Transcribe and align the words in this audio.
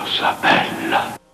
cosa 0.00 0.34
bella. 0.40 1.29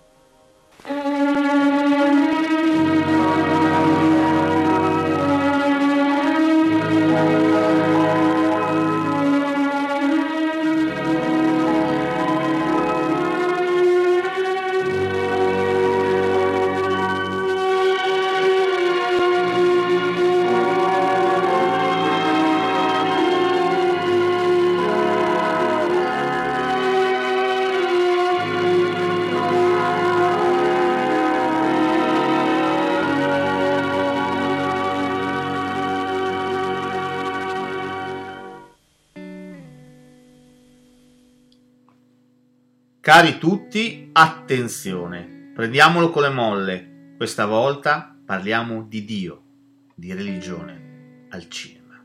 Cari 43.07 43.37
tutti, 43.37 44.09
attenzione, 44.11 45.51
prendiamolo 45.55 46.09
con 46.09 46.23
le 46.23 46.29
molle. 46.29 47.13
Questa 47.15 47.45
volta 47.45 48.13
parliamo 48.25 48.83
di 48.83 49.05
Dio, 49.05 49.43
di 49.95 50.13
religione, 50.13 51.25
al 51.29 51.47
cinema. 51.47 52.03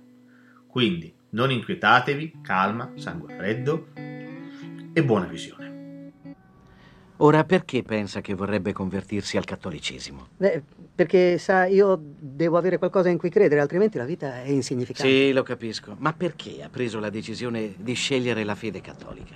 Quindi 0.65 1.13
non 1.31 1.51
inquietatevi, 1.51 2.39
calma, 2.41 2.93
sangue 2.95 3.35
freddo 3.35 3.89
e 3.95 5.03
buona 5.03 5.27
visione. 5.27 6.13
Ora 7.17 7.43
perché 7.43 7.83
pensa 7.83 8.21
che 8.21 8.35
vorrebbe 8.35 8.73
convertirsi 8.73 9.37
al 9.37 9.45
cattolicesimo? 9.45 10.29
Beh, 10.37 10.63
perché 10.95 11.37
sa, 11.39 11.65
io 11.65 12.01
devo 12.01 12.59
avere 12.59 12.79
qualcosa 12.79 13.09
in 13.09 13.19
cui 13.19 13.29
credere, 13.29 13.61
altrimenti 13.61 13.99
la 13.99 14.05
vita 14.05 14.41
è 14.41 14.51
insignificante. 14.51 15.11
Sì, 15.11 15.33
lo 15.33 15.43
capisco. 15.43 15.97
Ma 15.99 16.13
perché 16.13 16.63
ha 16.63 16.69
preso 16.69 17.01
la 17.01 17.11
decisione 17.11 17.75
di 17.77 17.95
scegliere 17.95 18.45
la 18.45 18.55
fede 18.55 18.81
cattolica? 18.81 19.35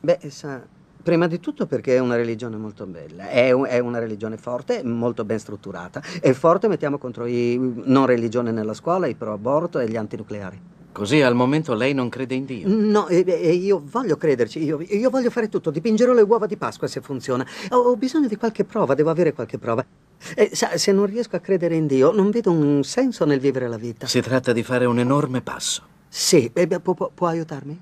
Beh, 0.00 0.18
sa, 0.30 0.64
Prima 1.02 1.26
di 1.26 1.40
tutto 1.40 1.66
perché 1.66 1.96
è 1.96 1.98
una 1.98 2.16
religione 2.16 2.56
molto 2.56 2.84
bella, 2.86 3.28
è, 3.28 3.50
un, 3.50 3.66
è, 3.66 3.78
una 3.78 3.98
religione 3.98 4.36
forte, 4.36 4.82
molto 4.82 5.24
ben 5.24 5.38
strutturata. 5.38 6.02
E 6.20 6.34
forte 6.34 6.68
mettiamo 6.68 6.98
contro 6.98 7.26
i 7.26 7.58
non 7.84 8.06
religione 8.06 8.50
nella 8.50 8.74
scuola, 8.74 9.06
i 9.06 9.14
pro 9.14 9.32
aborto 9.32 9.78
e 9.78 9.88
gli 9.88 9.96
antinucleari. 9.96 10.60
Così 10.92 11.22
al 11.22 11.34
momento 11.34 11.74
lei 11.74 11.94
non 11.94 12.08
crede 12.08 12.34
in 12.34 12.44
Dio? 12.44 12.66
No, 12.68 13.06
e, 13.06 13.24
e 13.26 13.52
io 13.52 13.80
voglio 13.84 14.16
crederci, 14.16 14.62
io, 14.62 14.80
io, 14.80 15.10
voglio 15.10 15.30
fare 15.30 15.48
tutto, 15.48 15.70
dipingerò 15.70 16.12
le 16.12 16.22
uova 16.22 16.46
di 16.46 16.56
Pasqua 16.56 16.88
se 16.88 17.00
funziona. 17.00 17.46
Ho, 17.70 17.76
ho 17.76 17.96
bisogno 17.96 18.26
di 18.26 18.36
qualche 18.36 18.64
prova, 18.64 18.94
devo 18.94 19.10
avere 19.10 19.32
qualche 19.32 19.58
prova. 19.58 19.84
E, 20.34 20.50
sa, 20.52 20.76
se 20.76 20.90
non 20.90 21.06
riesco 21.06 21.36
a 21.36 21.38
credere 21.38 21.76
in 21.76 21.86
Dio, 21.86 22.10
non 22.10 22.30
vedo 22.30 22.50
un 22.50 22.82
senso 22.82 23.24
nel 23.24 23.38
vivere 23.38 23.68
la 23.68 23.76
vita. 23.76 24.08
Si 24.08 24.20
tratta 24.20 24.52
di 24.52 24.64
fare 24.64 24.86
un 24.86 24.98
enorme 24.98 25.40
passo. 25.40 25.82
Sì, 26.08 26.50
può, 26.82 26.94
può, 26.94 27.10
può 27.14 27.26
aiutarmi? 27.28 27.80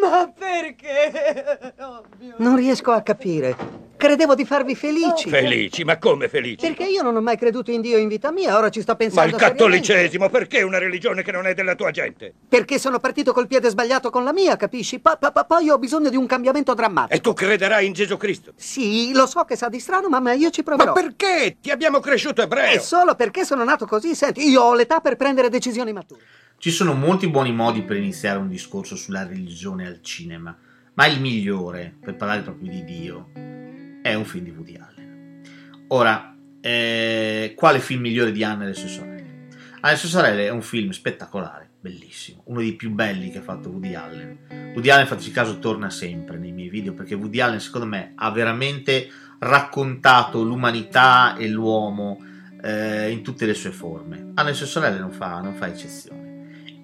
Ma 0.00 0.32
perché? 0.36 1.74
Oh, 1.80 2.04
non 2.36 2.56
riesco 2.56 2.92
a 2.92 3.02
capire. 3.02 3.90
Credevo 3.96 4.34
di 4.34 4.44
farvi 4.44 4.74
felici. 4.74 5.28
Felici? 5.28 5.84
Ma 5.84 5.96
come 5.98 6.28
felici? 6.28 6.66
Perché 6.66 6.84
io 6.84 7.02
non 7.02 7.14
ho 7.14 7.20
mai 7.20 7.36
creduto 7.36 7.70
in 7.70 7.80
Dio 7.80 7.98
in 7.98 8.08
vita 8.08 8.32
mia, 8.32 8.56
ora 8.56 8.68
ci 8.68 8.80
sto 8.80 8.96
pensando. 8.96 9.36
Ma 9.36 9.36
il 9.36 9.40
cattolicesimo, 9.42 10.28
perché 10.28 10.62
una 10.62 10.78
religione 10.78 11.22
che 11.22 11.30
non 11.30 11.46
è 11.46 11.54
della 11.54 11.74
tua 11.76 11.90
gente? 11.92 12.32
Perché 12.48 12.78
sono 12.80 12.98
partito 12.98 13.32
col 13.32 13.46
piede 13.46 13.68
sbagliato 13.70 14.10
con 14.10 14.24
la 14.24 14.32
mia, 14.32 14.56
capisci? 14.56 14.98
Pa- 14.98 15.16
pa- 15.16 15.30
pa- 15.30 15.44
poi 15.44 15.68
ho 15.70 15.78
bisogno 15.78 16.08
di 16.10 16.16
un 16.16 16.26
cambiamento 16.26 16.74
drammatico. 16.74 17.14
E 17.14 17.20
tu 17.20 17.32
crederai 17.32 17.86
in 17.86 17.92
Gesù 17.92 18.16
Cristo? 18.16 18.52
Sì, 18.56 19.12
lo 19.12 19.26
so 19.26 19.44
che 19.44 19.56
sa 19.56 19.68
di 19.68 19.78
strano, 19.78 20.08
ma 20.08 20.32
io 20.32 20.50
ci 20.50 20.62
proverò. 20.64 20.92
Ma 20.94 21.00
perché? 21.00 21.58
Ti 21.60 21.70
abbiamo 21.70 22.00
cresciuto 22.00 22.42
ebreo. 22.42 22.72
È 22.72 22.78
solo 22.78 23.14
perché 23.14 23.44
sono 23.44 23.62
nato 23.62 23.86
così. 23.86 24.14
Senti, 24.16 24.48
io 24.48 24.62
ho 24.62 24.74
l'età 24.74 25.00
per 25.00 25.14
prendere 25.16 25.48
decisioni 25.48 25.92
mature. 25.92 26.20
Ci 26.62 26.70
sono 26.70 26.94
molti 26.94 27.26
buoni 27.26 27.52
modi 27.52 27.82
per 27.82 27.96
iniziare 27.96 28.38
un 28.38 28.46
discorso 28.46 28.94
sulla 28.94 29.26
religione 29.26 29.84
al 29.84 29.98
cinema, 30.00 30.56
ma 30.94 31.06
il 31.08 31.20
migliore 31.20 31.92
per 32.00 32.14
parlare 32.14 32.42
proprio 32.42 32.70
di 32.70 32.84
Dio 32.84 33.30
è 34.00 34.14
un 34.14 34.24
film 34.24 34.44
di 34.44 34.50
Woody 34.50 34.76
Allen. 34.76 35.42
Ora, 35.88 36.36
eh, 36.60 37.54
quale 37.56 37.80
film 37.80 38.02
migliore 38.02 38.30
di 38.30 38.44
Anna 38.44 38.62
e 38.62 38.66
le 38.68 38.74
sue 38.74 38.86
sorelle? 38.86 39.48
Anna 39.80 39.88
e 39.88 39.90
le 39.90 39.96
sue 39.96 40.08
sorelle 40.08 40.46
è 40.46 40.50
un 40.50 40.62
film 40.62 40.90
spettacolare, 40.90 41.68
bellissimo, 41.80 42.42
uno 42.44 42.60
dei 42.60 42.74
più 42.74 42.92
belli 42.92 43.32
che 43.32 43.38
ha 43.38 43.42
fatto 43.42 43.68
Woody 43.68 43.94
Allen. 43.96 44.38
Woody 44.72 44.88
Allen, 44.88 45.08
fateci 45.08 45.32
caso, 45.32 45.58
torna 45.58 45.90
sempre 45.90 46.38
nei 46.38 46.52
miei 46.52 46.68
video 46.68 46.94
perché 46.94 47.16
Woody 47.16 47.40
Allen, 47.40 47.58
secondo 47.58 47.88
me, 47.88 48.12
ha 48.14 48.30
veramente 48.30 49.10
raccontato 49.40 50.44
l'umanità 50.44 51.34
e 51.34 51.48
l'uomo 51.48 52.24
eh, 52.62 53.10
in 53.10 53.22
tutte 53.22 53.46
le 53.46 53.54
sue 53.54 53.72
forme. 53.72 54.30
Anna 54.34 54.50
e 54.50 54.52
le 54.52 54.56
sue 54.56 54.66
sorelle 54.66 55.00
non 55.00 55.10
fa, 55.10 55.40
non 55.40 55.54
fa 55.54 55.66
eccezione. 55.66 56.31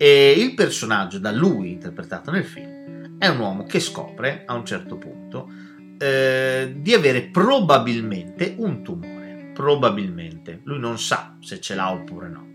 E 0.00 0.30
il 0.30 0.54
personaggio 0.54 1.18
da 1.18 1.32
lui 1.32 1.72
interpretato 1.72 2.30
nel 2.30 2.44
film 2.44 3.18
è 3.18 3.26
un 3.26 3.40
uomo 3.40 3.64
che 3.64 3.80
scopre 3.80 4.44
a 4.46 4.54
un 4.54 4.64
certo 4.64 4.96
punto 4.96 5.50
eh, 5.98 6.76
di 6.78 6.94
avere 6.94 7.22
probabilmente 7.22 8.54
un 8.58 8.84
tumore. 8.84 9.50
Probabilmente. 9.52 10.60
Lui 10.62 10.78
non 10.78 11.00
sa 11.00 11.36
se 11.40 11.60
ce 11.60 11.74
l'ha 11.74 11.90
oppure 11.90 12.28
no. 12.28 12.46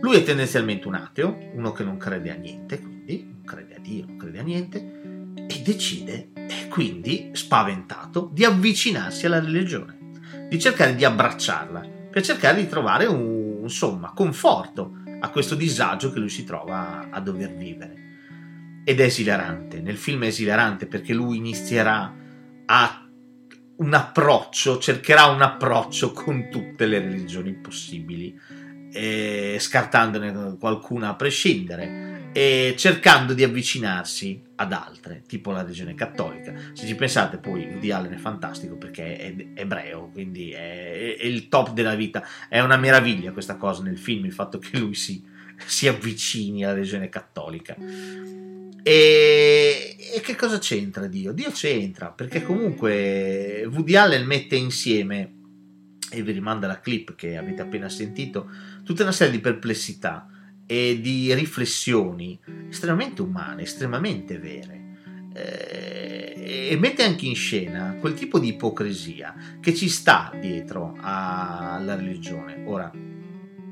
Lui 0.00 0.16
è 0.16 0.22
tendenzialmente 0.22 0.88
un 0.88 0.94
ateo, 0.94 1.36
uno 1.52 1.72
che 1.72 1.84
non 1.84 1.98
crede 1.98 2.30
a 2.30 2.36
niente, 2.36 2.80
quindi 2.80 3.22
non 3.22 3.44
crede 3.44 3.74
a 3.74 3.80
Dio, 3.80 4.06
non 4.06 4.16
crede 4.16 4.38
a 4.38 4.42
niente, 4.42 4.78
e 5.46 5.60
decide, 5.62 6.30
e 6.32 6.68
quindi 6.68 7.30
spaventato, 7.32 8.30
di 8.32 8.44
avvicinarsi 8.44 9.26
alla 9.26 9.40
religione, 9.40 9.98
di 10.48 10.58
cercare 10.58 10.94
di 10.94 11.04
abbracciarla, 11.04 11.86
per 12.10 12.22
cercare 12.22 12.62
di 12.62 12.68
trovare 12.68 13.04
un, 13.04 13.58
insomma, 13.64 14.12
conforto 14.14 14.97
a 15.20 15.30
questo 15.30 15.54
disagio 15.54 16.12
che 16.12 16.18
lui 16.18 16.28
si 16.28 16.44
trova 16.44 17.08
a 17.10 17.20
dover 17.20 17.54
vivere. 17.54 18.06
Ed 18.84 19.00
è 19.00 19.04
esilarante, 19.04 19.80
nel 19.80 19.96
film 19.96 20.24
è 20.24 20.28
esilarante 20.28 20.86
perché 20.86 21.12
lui 21.12 21.36
inizierà 21.36 22.14
a 22.66 23.08
un 23.76 23.94
approccio, 23.94 24.78
cercherà 24.78 25.26
un 25.26 25.42
approccio 25.42 26.12
con 26.12 26.48
tutte 26.50 26.86
le 26.86 26.98
religioni 26.98 27.52
possibili, 27.52 28.38
eh, 28.92 29.56
scartandone 29.60 30.56
qualcuna 30.58 31.10
a 31.10 31.14
prescindere 31.14 32.30
e 32.32 32.74
cercando 32.76 33.34
di 33.34 33.44
avvicinarsi 33.44 34.42
ad 34.60 34.72
altre, 34.72 35.22
tipo 35.26 35.52
la 35.52 35.62
religione 35.62 35.94
cattolica. 35.94 36.52
Se 36.72 36.86
ci 36.86 36.96
pensate, 36.96 37.38
poi 37.38 37.66
Woody 37.66 37.90
Allen 37.90 38.14
è 38.14 38.16
fantastico 38.16 38.76
perché 38.76 39.16
è 39.16 39.34
ebreo, 39.54 40.10
quindi 40.12 40.50
è, 40.50 41.16
è, 41.16 41.24
il 41.24 41.48
top 41.48 41.72
della 41.72 41.94
vita. 41.94 42.24
È 42.48 42.58
una 42.60 42.76
meraviglia 42.76 43.32
questa 43.32 43.56
cosa 43.56 43.82
nel 43.82 43.98
film, 43.98 44.24
il 44.24 44.32
fatto 44.32 44.58
che 44.58 44.76
lui 44.78 44.94
si, 44.94 45.24
si 45.64 45.86
avvicini 45.86 46.64
alla 46.64 46.74
religione 46.74 47.08
cattolica. 47.08 47.76
E, 48.82 49.96
e, 50.14 50.20
che 50.20 50.34
cosa 50.34 50.58
c'entra 50.58 51.06
Dio? 51.06 51.32
Dio 51.32 51.50
c'entra 51.52 52.10
perché 52.10 52.42
comunque 52.42 53.64
Woody 53.70 53.94
Allen 53.94 54.26
mette 54.26 54.56
insieme, 54.56 55.34
e 56.10 56.22
vi 56.22 56.32
rimanda 56.32 56.66
la 56.66 56.80
clip 56.80 57.14
che 57.14 57.36
avete 57.36 57.62
appena 57.62 57.88
sentito, 57.88 58.50
tutta 58.82 59.04
una 59.04 59.12
serie 59.12 59.34
di 59.34 59.40
perplessità 59.40 60.28
e 60.70 61.00
di 61.00 61.32
riflessioni 61.32 62.38
estremamente 62.68 63.22
umane, 63.22 63.62
estremamente 63.62 64.38
vere. 64.38 64.76
Eh, 65.32 66.68
e 66.70 66.76
mette 66.76 67.04
anche 67.04 67.24
in 67.24 67.34
scena 67.34 67.96
quel 67.98 68.12
tipo 68.12 68.38
di 68.38 68.48
ipocrisia 68.48 69.34
che 69.60 69.74
ci 69.74 69.88
sta 69.88 70.30
dietro 70.38 70.94
alla 71.00 71.96
religione. 71.96 72.64
Ora, 72.66 72.92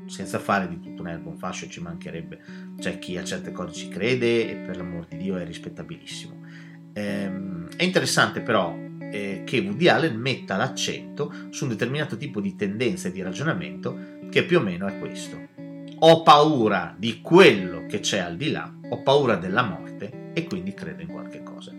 senza 0.07 0.39
fare 0.39 0.67
di 0.67 0.79
tutto 0.79 1.03
un 1.03 1.09
erbo 1.09 1.29
un 1.29 1.37
fascio 1.37 1.67
ci 1.67 1.81
mancherebbe, 1.81 2.39
c'è 2.79 2.97
chi 2.97 3.15
a 3.15 3.23
certe 3.23 3.51
cose 3.51 3.73
ci 3.73 3.89
crede 3.89 4.49
e 4.49 4.55
per 4.55 4.77
l'amor 4.77 5.05
di 5.05 5.17
Dio 5.17 5.37
è 5.37 5.45
rispettabilissimo. 5.45 6.45
Ehm, 6.93 7.67
è 7.75 7.83
interessante 7.83 8.41
però 8.41 8.75
eh, 9.11 9.43
che 9.45 9.59
Woody 9.59 9.87
Allen 9.87 10.15
metta 10.15 10.57
l'accento 10.57 11.31
su 11.51 11.65
un 11.65 11.69
determinato 11.69 12.17
tipo 12.17 12.41
di 12.41 12.55
tendenza 12.55 13.07
e 13.07 13.11
di 13.11 13.21
ragionamento 13.21 14.15
che 14.31 14.43
più 14.45 14.57
o 14.57 14.61
meno 14.61 14.87
è 14.87 14.97
questo 14.97 15.56
ho 15.99 16.21
paura 16.23 16.93
di 16.97 17.21
quello 17.21 17.85
che 17.87 17.99
c'è 17.99 18.19
al 18.19 18.35
di 18.35 18.51
là, 18.51 18.71
ho 18.89 19.01
paura 19.01 19.35
della 19.35 19.63
morte 19.63 20.31
e 20.33 20.45
quindi 20.45 20.73
credo 20.73 21.01
in 21.01 21.07
qualche 21.07 21.41
cosa. 21.41 21.71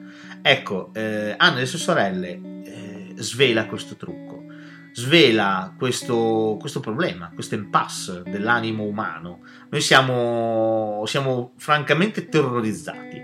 Ecco, 0.43 0.91
eh, 0.95 1.35
Anna 1.37 1.57
e 1.57 1.61
le 1.61 1.67
sue 1.67 1.79
sorelle 1.79 2.41
eh, 2.65 3.13
svela 3.17 3.67
questo 3.67 3.97
trucco, 3.97 4.45
svela 4.93 5.75
questo, 5.77 6.57
questo, 6.59 6.81
problema, 6.81 7.31
questo 7.33 7.55
impasse 7.55 8.23
dell'animo 8.25 8.85
umano. 8.85 9.41
Noi 9.69 9.81
siamo, 9.81 11.05
siamo 11.07 11.53
francamente 11.57 12.29
terrorizzati 12.29 13.23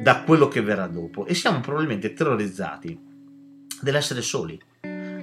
da 0.00 0.22
quello 0.22 0.46
che 0.46 0.62
verrà 0.62 0.86
dopo 0.86 1.26
e 1.26 1.34
siamo 1.34 1.60
probabilmente 1.60 2.12
terrorizzati 2.12 2.98
dell'essere 3.80 4.22
soli, 4.22 4.60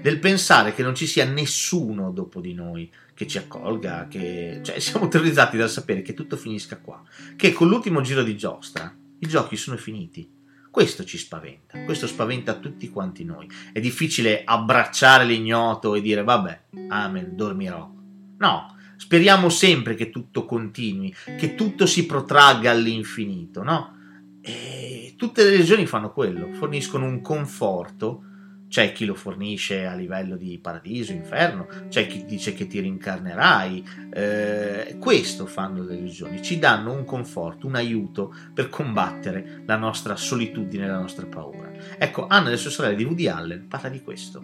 del 0.05 0.19
pensare 0.19 0.75
che 0.75 0.83
non 0.83 0.93
ci 0.93 1.07
sia 1.07 1.25
nessuno 1.25 2.11
dopo 2.11 2.39
di 2.39 2.53
noi, 2.53 2.91
che 3.15 3.25
ci 3.25 3.39
accolga, 3.39 4.05
che... 4.07 4.59
Cioè, 4.61 4.77
siamo 4.79 5.07
terrorizzati 5.07 5.57
dal 5.57 5.67
sapere 5.67 6.03
che 6.03 6.13
tutto 6.13 6.37
finisca 6.37 6.77
qua, 6.77 7.01
che 7.35 7.51
con 7.51 7.67
l'ultimo 7.67 8.01
giro 8.01 8.21
di 8.21 8.37
giostra 8.37 8.95
i 9.17 9.27
giochi 9.27 9.57
sono 9.57 9.77
finiti. 9.77 10.31
Questo 10.69 11.05
ci 11.05 11.17
spaventa, 11.17 11.83
questo 11.85 12.05
spaventa 12.05 12.53
tutti 12.59 12.87
quanti 12.91 13.23
noi. 13.23 13.49
È 13.73 13.79
difficile 13.79 14.43
abbracciare 14.45 15.25
l'ignoto 15.25 15.95
e 15.95 16.01
dire 16.01 16.23
vabbè, 16.23 16.61
amen, 16.89 17.35
dormirò. 17.35 17.91
No, 18.37 18.77
speriamo 18.97 19.49
sempre 19.49 19.95
che 19.95 20.11
tutto 20.11 20.45
continui, 20.45 21.11
che 21.35 21.55
tutto 21.55 21.87
si 21.87 22.05
protragga 22.05 22.69
all'infinito, 22.69 23.63
no? 23.63 23.97
E 24.41 25.15
tutte 25.17 25.43
le 25.43 25.49
religioni 25.49 25.87
fanno 25.87 26.11
quello, 26.11 26.53
forniscono 26.53 27.05
un 27.05 27.21
conforto 27.21 28.25
c'è 28.67 28.91
chi 28.91 29.05
lo 29.05 29.15
fornisce 29.15 29.85
a 29.85 29.95
livello 29.95 30.35
di 30.35 30.57
paradiso, 30.59 31.11
inferno, 31.11 31.67
c'è 31.87 32.07
chi 32.07 32.25
dice 32.25 32.53
che 32.53 32.67
ti 32.67 32.79
rincarnerai. 32.79 33.87
Eh, 34.11 34.97
questo 34.99 35.45
fanno 35.45 35.83
le 35.83 35.95
religioni, 35.95 36.41
ci 36.41 36.59
danno 36.59 36.93
un 36.93 37.05
conforto, 37.05 37.67
un 37.67 37.75
aiuto 37.75 38.33
per 38.53 38.69
combattere 38.69 39.63
la 39.65 39.77
nostra 39.77 40.15
solitudine, 40.15 40.87
la 40.87 40.99
nostra 40.99 41.25
paura. 41.25 41.71
Ecco, 41.97 42.27
Anna 42.27 42.47
e 42.47 42.51
le 42.51 42.57
sue 42.57 42.71
sorelle 42.71 42.95
di 42.95 43.03
Woody 43.03 43.27
Allen 43.27 43.67
parla 43.67 43.89
di 43.89 44.01
questo, 44.01 44.43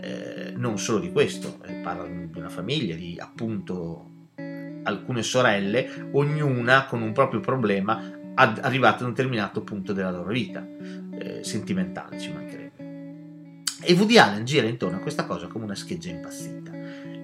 eh, 0.00 0.52
non 0.56 0.78
solo 0.78 1.00
di 1.00 1.10
questo, 1.10 1.58
eh, 1.64 1.74
parla 1.82 2.06
di 2.06 2.38
una 2.38 2.48
famiglia, 2.48 2.94
di 2.94 3.16
appunto 3.18 4.10
alcune 4.84 5.22
sorelle, 5.22 6.08
ognuna 6.12 6.84
con 6.84 7.02
un 7.02 7.12
proprio 7.12 7.40
problema 7.40 8.20
arrivata 8.34 9.04
a 9.04 9.06
un 9.06 9.14
determinato 9.14 9.62
punto 9.62 9.92
della 9.92 10.10
loro 10.10 10.30
vita, 10.30 10.66
eh, 11.18 11.42
sentimentale 11.42 12.18
ci 12.18 12.32
mancherebbe. 12.32 12.63
E 13.86 13.92
Woody 13.92 14.16
Allen 14.16 14.44
gira 14.44 14.66
intorno 14.66 14.96
a 14.96 15.00
questa 15.00 15.26
cosa 15.26 15.46
come 15.46 15.64
una 15.64 15.74
scheggia 15.74 16.08
impazzita. 16.08 16.72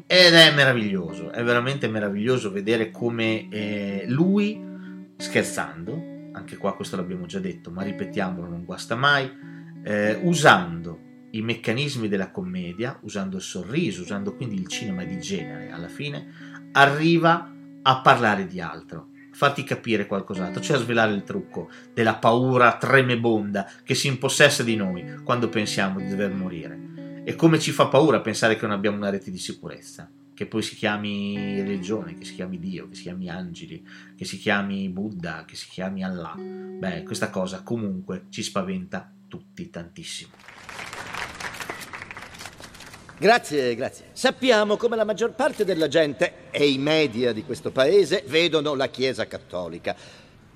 Ed 0.06 0.34
è 0.34 0.52
meraviglioso, 0.52 1.30
è 1.30 1.42
veramente 1.42 1.88
meraviglioso 1.88 2.50
vedere 2.50 2.90
come 2.90 3.48
eh, 3.48 4.04
lui, 4.08 4.60
scherzando, 5.16 6.30
anche 6.32 6.56
qua 6.56 6.74
questo 6.74 6.96
l'abbiamo 6.96 7.26
già 7.26 7.38
detto, 7.38 7.70
ma 7.70 7.82
ripetiamolo, 7.82 8.48
non 8.48 8.64
guasta 8.64 8.96
mai, 8.96 9.30
eh, 9.84 10.18
usando 10.22 10.98
i 11.30 11.42
meccanismi 11.42 12.08
della 12.08 12.30
commedia, 12.30 12.98
usando 13.02 13.36
il 13.36 13.42
sorriso, 13.42 14.02
usando 14.02 14.34
quindi 14.34 14.56
il 14.56 14.66
cinema 14.66 15.04
di 15.04 15.18
genere, 15.20 15.70
alla 15.70 15.88
fine 15.88 16.28
arriva 16.72 17.52
a 17.82 18.00
parlare 18.00 18.46
di 18.46 18.60
altro 18.60 19.09
farti 19.32 19.64
capire 19.64 20.06
qualcos'altro, 20.06 20.60
cioè 20.62 20.78
svelare 20.78 21.12
il 21.12 21.24
trucco 21.24 21.70
della 21.92 22.14
paura 22.14 22.76
tremebonda 22.76 23.70
che 23.84 23.94
si 23.94 24.08
impossessa 24.08 24.62
di 24.62 24.76
noi 24.76 25.20
quando 25.24 25.48
pensiamo 25.48 25.98
di 25.98 26.08
dover 26.08 26.32
morire. 26.32 27.22
E 27.24 27.34
come 27.34 27.58
ci 27.58 27.70
fa 27.70 27.86
paura 27.86 28.20
pensare 28.20 28.56
che 28.56 28.66
non 28.66 28.74
abbiamo 28.74 28.96
una 28.96 29.10
rete 29.10 29.30
di 29.30 29.38
sicurezza, 29.38 30.10
che 30.34 30.46
poi 30.46 30.62
si 30.62 30.74
chiami 30.74 31.60
religione, 31.60 32.16
che 32.16 32.24
si 32.24 32.34
chiami 32.34 32.58
Dio, 32.58 32.88
che 32.88 32.94
si 32.94 33.02
chiami 33.02 33.28
angeli, 33.28 33.86
che 34.16 34.24
si 34.24 34.38
chiami 34.38 34.88
Buddha, 34.88 35.44
che 35.46 35.54
si 35.54 35.68
chiami 35.68 36.02
Allah. 36.02 36.34
Beh, 36.34 37.02
questa 37.02 37.28
cosa 37.28 37.62
comunque 37.62 38.24
ci 38.30 38.42
spaventa 38.42 39.12
tutti 39.28 39.68
tantissimo. 39.68 40.30
Grazie, 43.20 43.74
grazie. 43.74 44.06
Sappiamo 44.12 44.78
come 44.78 44.96
la 44.96 45.04
maggior 45.04 45.32
parte 45.32 45.66
della 45.66 45.88
gente 45.88 46.48
e 46.50 46.70
i 46.70 46.78
media 46.78 47.34
di 47.34 47.44
questo 47.44 47.70
paese 47.70 48.24
vedono 48.26 48.74
la 48.74 48.88
Chiesa 48.88 49.26
cattolica. 49.26 49.94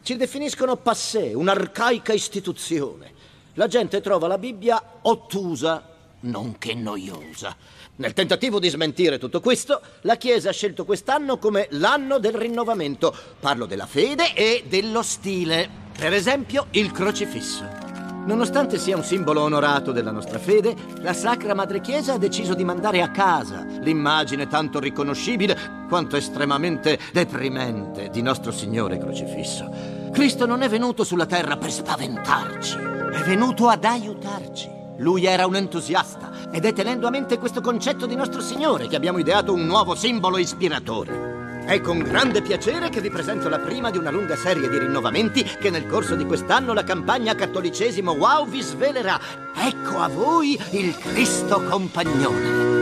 Ci 0.03 0.17
definiscono 0.17 0.77
passé, 0.77 1.35
un'arcaica 1.35 2.15
istituzione. 2.15 3.13
La 3.55 3.67
gente 3.67 4.01
trova 4.01 4.29
la 4.29 4.39
Bibbia 4.39 4.83
ottusa, 5.03 5.91
nonché 6.21 6.73
noiosa. 6.73 7.55
Nel 7.97 8.15
tentativo 8.15 8.59
di 8.59 8.71
smentire 8.71 9.19
tutto 9.19 9.41
questo, 9.41 9.83
la 10.01 10.17
Chiesa 10.17 10.49
ha 10.49 10.53
scelto 10.55 10.87
quest'anno 10.87 11.37
come 11.37 11.67
l'anno 11.73 12.19
del 12.19 12.33
rinnovamento. 12.33 13.15
Parlo 13.41 13.67
della 13.67 13.87
fede 13.87 14.33
e 14.33 14.65
dello 14.67 15.03
stile. 15.03 15.69
Per 15.99 16.15
esempio, 16.15 16.69
il 16.71 16.91
crocifisso. 16.93 17.94
Nonostante 18.27 18.79
sia 18.79 18.97
un 18.97 19.05
simbolo 19.05 19.43
onorato 19.43 19.93
della 19.93 20.11
nostra 20.11 20.39
fede, 20.39 20.75
la 21.01 21.13
Sacra 21.13 21.55
Madre 21.55 21.83
Chiesa 21.83 22.15
ha 22.15 22.19
deciso 22.19 22.55
di 22.55 22.65
mandare 22.65 23.03
a 23.03 23.11
casa 23.11 23.67
l'immagine 23.81 24.47
tanto 24.47 24.81
riconoscibile 24.81 25.85
quanto 25.89 26.17
estremamente 26.17 26.99
deprimente 27.13 28.09
di 28.09 28.23
nostro 28.23 28.51
Signore 28.51 28.97
crocifisso. 28.97 29.71
Cristo 30.11 30.47
non 30.47 30.63
è 30.63 30.71
venuto 30.71 31.05
sulla 31.05 31.27
terra 31.27 31.59
per 31.59 31.71
spaventarci, 31.71 32.79
è 32.79 33.23
venuto 33.25 33.69
ad 33.69 33.85
aiutarci. 33.85 34.71
Lui 34.99 35.27
era 35.27 35.47
un 35.47 35.57
entusiasta 35.57 36.31
ed 36.51 36.65
è 36.65 36.73
tenendo 36.73 37.07
a 37.07 37.11
mente 37.11 37.37
questo 37.37 37.61
concetto 37.61 38.07
di 38.07 38.15
nostro 38.15 38.41
Signore 38.41 38.87
che 38.87 38.97
abbiamo 38.97 39.19
ideato 39.19 39.53
un 39.53 39.67
nuovo 39.67 39.95
simbolo 39.95 40.39
ispiratore. 40.39 41.34
È 41.67 41.81
con 41.81 41.99
grande 42.01 42.43
piacere 42.43 42.91
che 42.91 43.01
vi 43.01 43.09
presento 43.09 43.49
la 43.49 43.59
prima 43.59 43.91
di 43.91 43.97
una 43.97 44.11
lunga 44.11 44.37
serie 44.37 44.69
di 44.69 44.79
rinnovamenti 44.79 45.43
che 45.43 45.71
nel 45.71 45.87
corso 45.87 46.15
di 46.15 46.27
quest'anno 46.27 46.75
la 46.75 46.85
campagna 46.85 47.35
Cattolicesimo 47.35 48.13
Wow 48.13 48.47
vi 48.47 48.61
svelerà. 48.61 49.19
Ecco 49.57 49.99
a 49.99 50.09
voi 50.09 50.61
il 50.73 50.95
Cristo 50.99 51.63
Compagnone. 51.65 52.75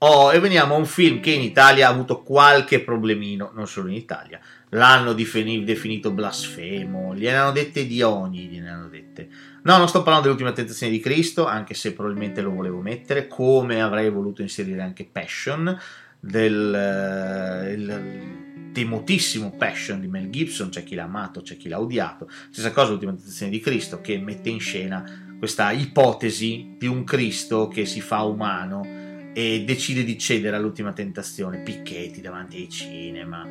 Oh, 0.00 0.32
e 0.32 0.38
veniamo 0.38 0.74
a 0.74 0.78
un 0.78 0.86
film 0.86 1.20
che 1.20 1.30
in 1.30 1.40
Italia 1.40 1.88
ha 1.88 1.90
avuto 1.90 2.22
qualche 2.22 2.80
problemino, 2.82 3.50
non 3.54 3.66
solo 3.66 3.88
in 3.88 3.94
Italia. 3.94 4.38
L'hanno 4.70 5.12
definito 5.14 6.10
blasfemo, 6.10 7.14
gliene 7.14 7.36
hanno 7.36 7.52
dette 7.52 7.86
di 7.86 8.02
ogni, 8.02 8.46
gliene 8.46 8.68
dette. 8.88 9.28
No, 9.62 9.76
non 9.76 9.88
sto 9.88 10.02
parlando 10.02 10.26
dell'ultima 10.26 10.52
tentazione 10.52 10.92
di 10.92 11.00
Cristo, 11.00 11.46
anche 11.46 11.74
se 11.74 11.92
probabilmente 11.92 12.40
lo 12.40 12.50
volevo 12.50 12.80
mettere, 12.80 13.26
come 13.26 13.80
avrei 13.80 14.10
voluto 14.10 14.42
inserire 14.42 14.82
anche 14.82 15.08
Passion, 15.10 15.78
del 16.20 17.74
il, 17.76 18.70
temutissimo 18.72 19.52
Passion 19.56 20.00
di 20.00 20.08
Mel 20.08 20.30
Gibson, 20.30 20.68
c'è 20.68 20.84
chi 20.84 20.94
l'ha 20.94 21.04
amato, 21.04 21.42
c'è 21.42 21.56
chi 21.56 21.68
l'ha 21.68 21.80
odiato. 21.80 22.28
Stessa 22.50 22.72
cosa 22.72 22.90
l'ultima 22.90 23.12
tentazione 23.12 23.50
di 23.50 23.60
Cristo, 23.60 24.00
che 24.00 24.18
mette 24.18 24.48
in 24.50 24.60
scena 24.60 25.36
questa 25.38 25.70
ipotesi 25.70 26.76
di 26.78 26.86
un 26.86 27.04
Cristo 27.04 27.68
che 27.68 27.86
si 27.86 28.00
fa 28.00 28.22
umano 28.22 29.30
e 29.32 29.62
decide 29.64 30.02
di 30.02 30.18
cedere 30.18 30.56
all'ultima 30.56 30.92
tentazione, 30.92 31.62
picchetti 31.62 32.20
davanti 32.20 32.56
ai 32.56 32.68
cinema, 32.68 33.46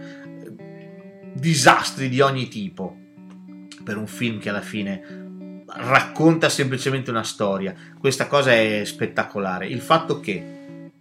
disastri 1.34 2.10
di 2.10 2.22
ogni 2.22 2.48
tipo 2.48 2.98
per 3.84 3.98
un 3.98 4.08
film 4.08 4.40
che 4.40 4.50
alla 4.50 4.62
fine 4.62 5.26
racconta 5.68 6.50
semplicemente 6.50 7.10
una 7.10 7.24
storia. 7.24 7.74
Questa 7.98 8.28
cosa 8.28 8.54
è 8.54 8.84
spettacolare. 8.86 9.68
Il 9.68 9.82
fatto 9.82 10.20
che 10.20 10.92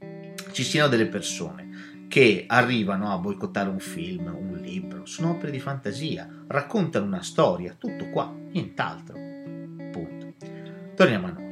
ci 0.53 0.63
siano 0.63 0.89
delle 0.89 1.07
persone 1.07 2.05
che 2.09 2.45
arrivano 2.47 3.13
a 3.13 3.19
boicottare 3.19 3.69
un 3.69 3.79
film, 3.79 4.27
un 4.27 4.59
libro, 4.61 5.05
sono 5.07 5.31
opere 5.31 5.51
di 5.51 5.59
fantasia, 5.59 6.29
raccontano 6.47 7.05
una 7.05 7.23
storia, 7.23 7.75
tutto 7.77 8.09
qua, 8.11 8.33
nient'altro. 8.53 9.15
Punto. 9.91 10.35
Torniamo 10.95 11.27
a 11.27 11.31
noi. 11.31 11.45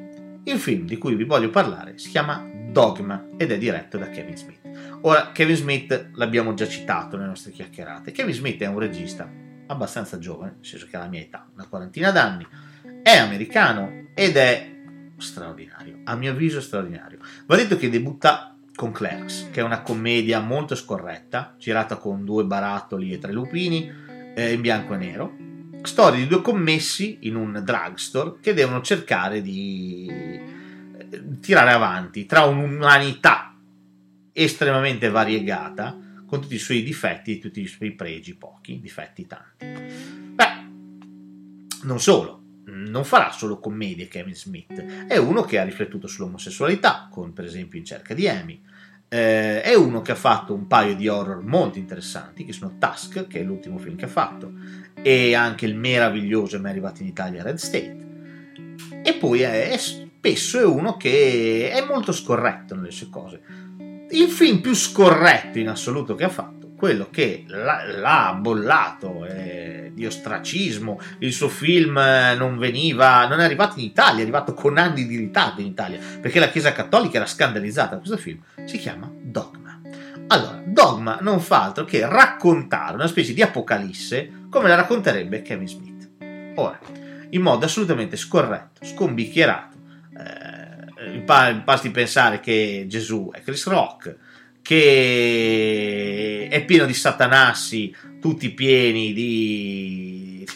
Il 0.44 0.58
film 0.58 0.86
di 0.86 0.98
cui 0.98 1.14
vi 1.14 1.24
voglio 1.24 1.50
parlare 1.50 1.98
si 1.98 2.10
chiama 2.10 2.48
Dogma 2.70 3.26
ed 3.36 3.50
è 3.50 3.58
diretto 3.58 3.98
da 3.98 4.08
Kevin 4.08 4.36
Smith. 4.36 4.60
Ora, 5.06 5.32
Kevin 5.32 5.56
Smith 5.56 6.10
l'abbiamo 6.14 6.54
già 6.54 6.66
citato 6.66 7.16
nelle 7.16 7.28
nostre 7.28 7.50
chiacchierate. 7.50 8.10
Kevin 8.10 8.32
Smith 8.32 8.62
è 8.62 8.66
un 8.66 8.78
regista 8.78 9.30
abbastanza 9.66 10.18
giovane, 10.18 10.52
nel 10.56 10.64
senso 10.64 10.86
che 10.86 10.96
ha 10.96 11.00
la 11.00 11.08
mia 11.08 11.20
età, 11.20 11.46
una 11.52 11.66
quarantina 11.66 12.10
d'anni, 12.10 12.46
è 13.02 13.14
americano 13.18 14.06
ed 14.14 14.36
è 14.36 14.74
straordinario, 15.18 16.00
a 16.04 16.14
mio 16.14 16.30
avviso 16.30 16.58
straordinario. 16.62 17.18
Va 17.44 17.56
detto 17.56 17.76
che 17.76 17.90
debutta 17.90 18.56
con 18.74 18.92
Clerks, 18.92 19.50
che 19.52 19.60
è 19.60 19.62
una 19.62 19.82
commedia 19.82 20.40
molto 20.40 20.74
scorretta, 20.74 21.54
girata 21.58 21.96
con 21.96 22.24
due 22.24 22.44
barattoli 22.44 23.12
e 23.12 23.18
tre 23.18 23.32
lupini, 23.32 23.92
eh, 24.34 24.52
in 24.54 24.62
bianco 24.62 24.94
e 24.94 24.96
nero. 24.96 25.36
Storia 25.82 26.18
di 26.18 26.26
due 26.26 26.40
commessi 26.40 27.18
in 27.22 27.36
un 27.36 27.60
drugstore 27.62 28.36
che 28.40 28.54
devono 28.54 28.80
cercare 28.80 29.42
di 29.42 30.08
eh, 30.08 31.38
tirare 31.40 31.72
avanti 31.72 32.24
tra 32.24 32.44
un'umanità 32.44 33.53
estremamente 34.34 35.08
variegata, 35.08 35.98
con 36.26 36.40
tutti 36.40 36.56
i 36.56 36.58
suoi 36.58 36.82
difetti 36.82 37.36
e 37.36 37.38
tutti 37.38 37.62
i 37.62 37.66
suoi 37.66 37.92
pregi, 37.92 38.34
pochi, 38.34 38.80
difetti 38.80 39.26
tanti. 39.26 39.64
Beh, 39.64 40.66
non 41.84 42.00
solo, 42.00 42.42
non 42.64 43.04
farà 43.04 43.30
solo 43.30 43.58
commedie 43.58 44.08
Kevin 44.08 44.34
Smith, 44.34 45.06
è 45.06 45.16
uno 45.16 45.42
che 45.42 45.58
ha 45.58 45.64
riflettuto 45.64 46.06
sull'omosessualità, 46.06 47.08
con 47.10 47.32
per 47.32 47.44
esempio 47.44 47.78
In 47.78 47.84
cerca 47.84 48.14
di 48.14 48.28
Amy, 48.28 48.60
eh, 49.08 49.62
è 49.62 49.74
uno 49.74 50.02
che 50.02 50.12
ha 50.12 50.16
fatto 50.16 50.54
un 50.54 50.66
paio 50.66 50.96
di 50.96 51.06
horror 51.06 51.40
molto 51.40 51.78
interessanti, 51.78 52.44
che 52.44 52.52
sono 52.52 52.76
Tusk, 52.78 53.28
che 53.28 53.40
è 53.40 53.44
l'ultimo 53.44 53.78
film 53.78 53.94
che 53.94 54.06
ha 54.06 54.08
fatto, 54.08 54.52
e 55.00 55.34
anche 55.34 55.66
il 55.66 55.76
meraviglioso, 55.76 56.58
mi 56.58 56.66
è 56.66 56.70
arrivato 56.70 57.02
in 57.02 57.08
Italia, 57.08 57.42
Red 57.42 57.56
State. 57.56 58.12
E 59.04 59.14
poi 59.14 59.42
è, 59.42 59.70
è, 59.70 59.76
spesso 59.76 60.58
è 60.58 60.64
uno 60.64 60.96
che 60.96 61.70
è 61.70 61.84
molto 61.84 62.10
scorretto 62.10 62.74
nelle 62.74 62.90
sue 62.90 63.10
cose. 63.10 63.42
Il 64.14 64.28
film 64.28 64.60
più 64.60 64.74
scorretto 64.74 65.58
in 65.58 65.68
assoluto 65.68 66.14
che 66.14 66.22
ha 66.22 66.28
fatto 66.28 66.70
quello 66.76 67.08
che 67.10 67.44
l'ha 67.48 68.38
bollato 68.40 69.26
eh, 69.26 69.90
di 69.92 70.06
ostracismo, 70.06 71.00
il 71.18 71.32
suo 71.32 71.48
film 71.48 71.98
eh, 71.98 72.36
non 72.36 72.56
veniva, 72.56 73.26
non 73.26 73.40
è 73.40 73.44
arrivato 73.44 73.80
in 73.80 73.86
Italia, 73.86 74.20
è 74.20 74.22
arrivato 74.22 74.54
con 74.54 74.78
anni 74.78 75.08
di 75.08 75.16
ritardo 75.16 75.62
in 75.62 75.66
Italia, 75.66 75.98
perché 76.20 76.38
la 76.38 76.48
Chiesa 76.48 76.70
Cattolica 76.70 77.16
era 77.16 77.26
scandalizzata 77.26 77.96
da 77.96 77.98
questo 77.98 78.16
film, 78.16 78.40
si 78.66 78.78
chiama 78.78 79.10
Dogma. 79.20 79.80
Allora, 80.28 80.62
Dogma 80.64 81.18
non 81.20 81.40
fa 81.40 81.64
altro 81.64 81.84
che 81.84 82.08
raccontare 82.08 82.94
una 82.94 83.08
specie 83.08 83.34
di 83.34 83.42
apocalisse 83.42 84.46
come 84.48 84.68
la 84.68 84.76
racconterebbe 84.76 85.42
Kevin 85.42 85.66
Smith. 85.66 86.10
Ora, 86.54 86.78
in 87.30 87.42
modo 87.42 87.64
assolutamente 87.64 88.16
scorretto, 88.16 88.84
scombicchierato. 88.84 89.73
Basti 91.22 91.90
pensare 91.90 92.40
che 92.40 92.86
Gesù 92.88 93.30
è 93.32 93.42
Chris 93.42 93.66
Rock, 93.66 94.16
che 94.62 96.48
è 96.50 96.64
pieno 96.64 96.86
di 96.86 96.94
satanassi, 96.94 97.94
tutti 98.20 98.50
pieni 98.50 99.12
di, 99.12 100.46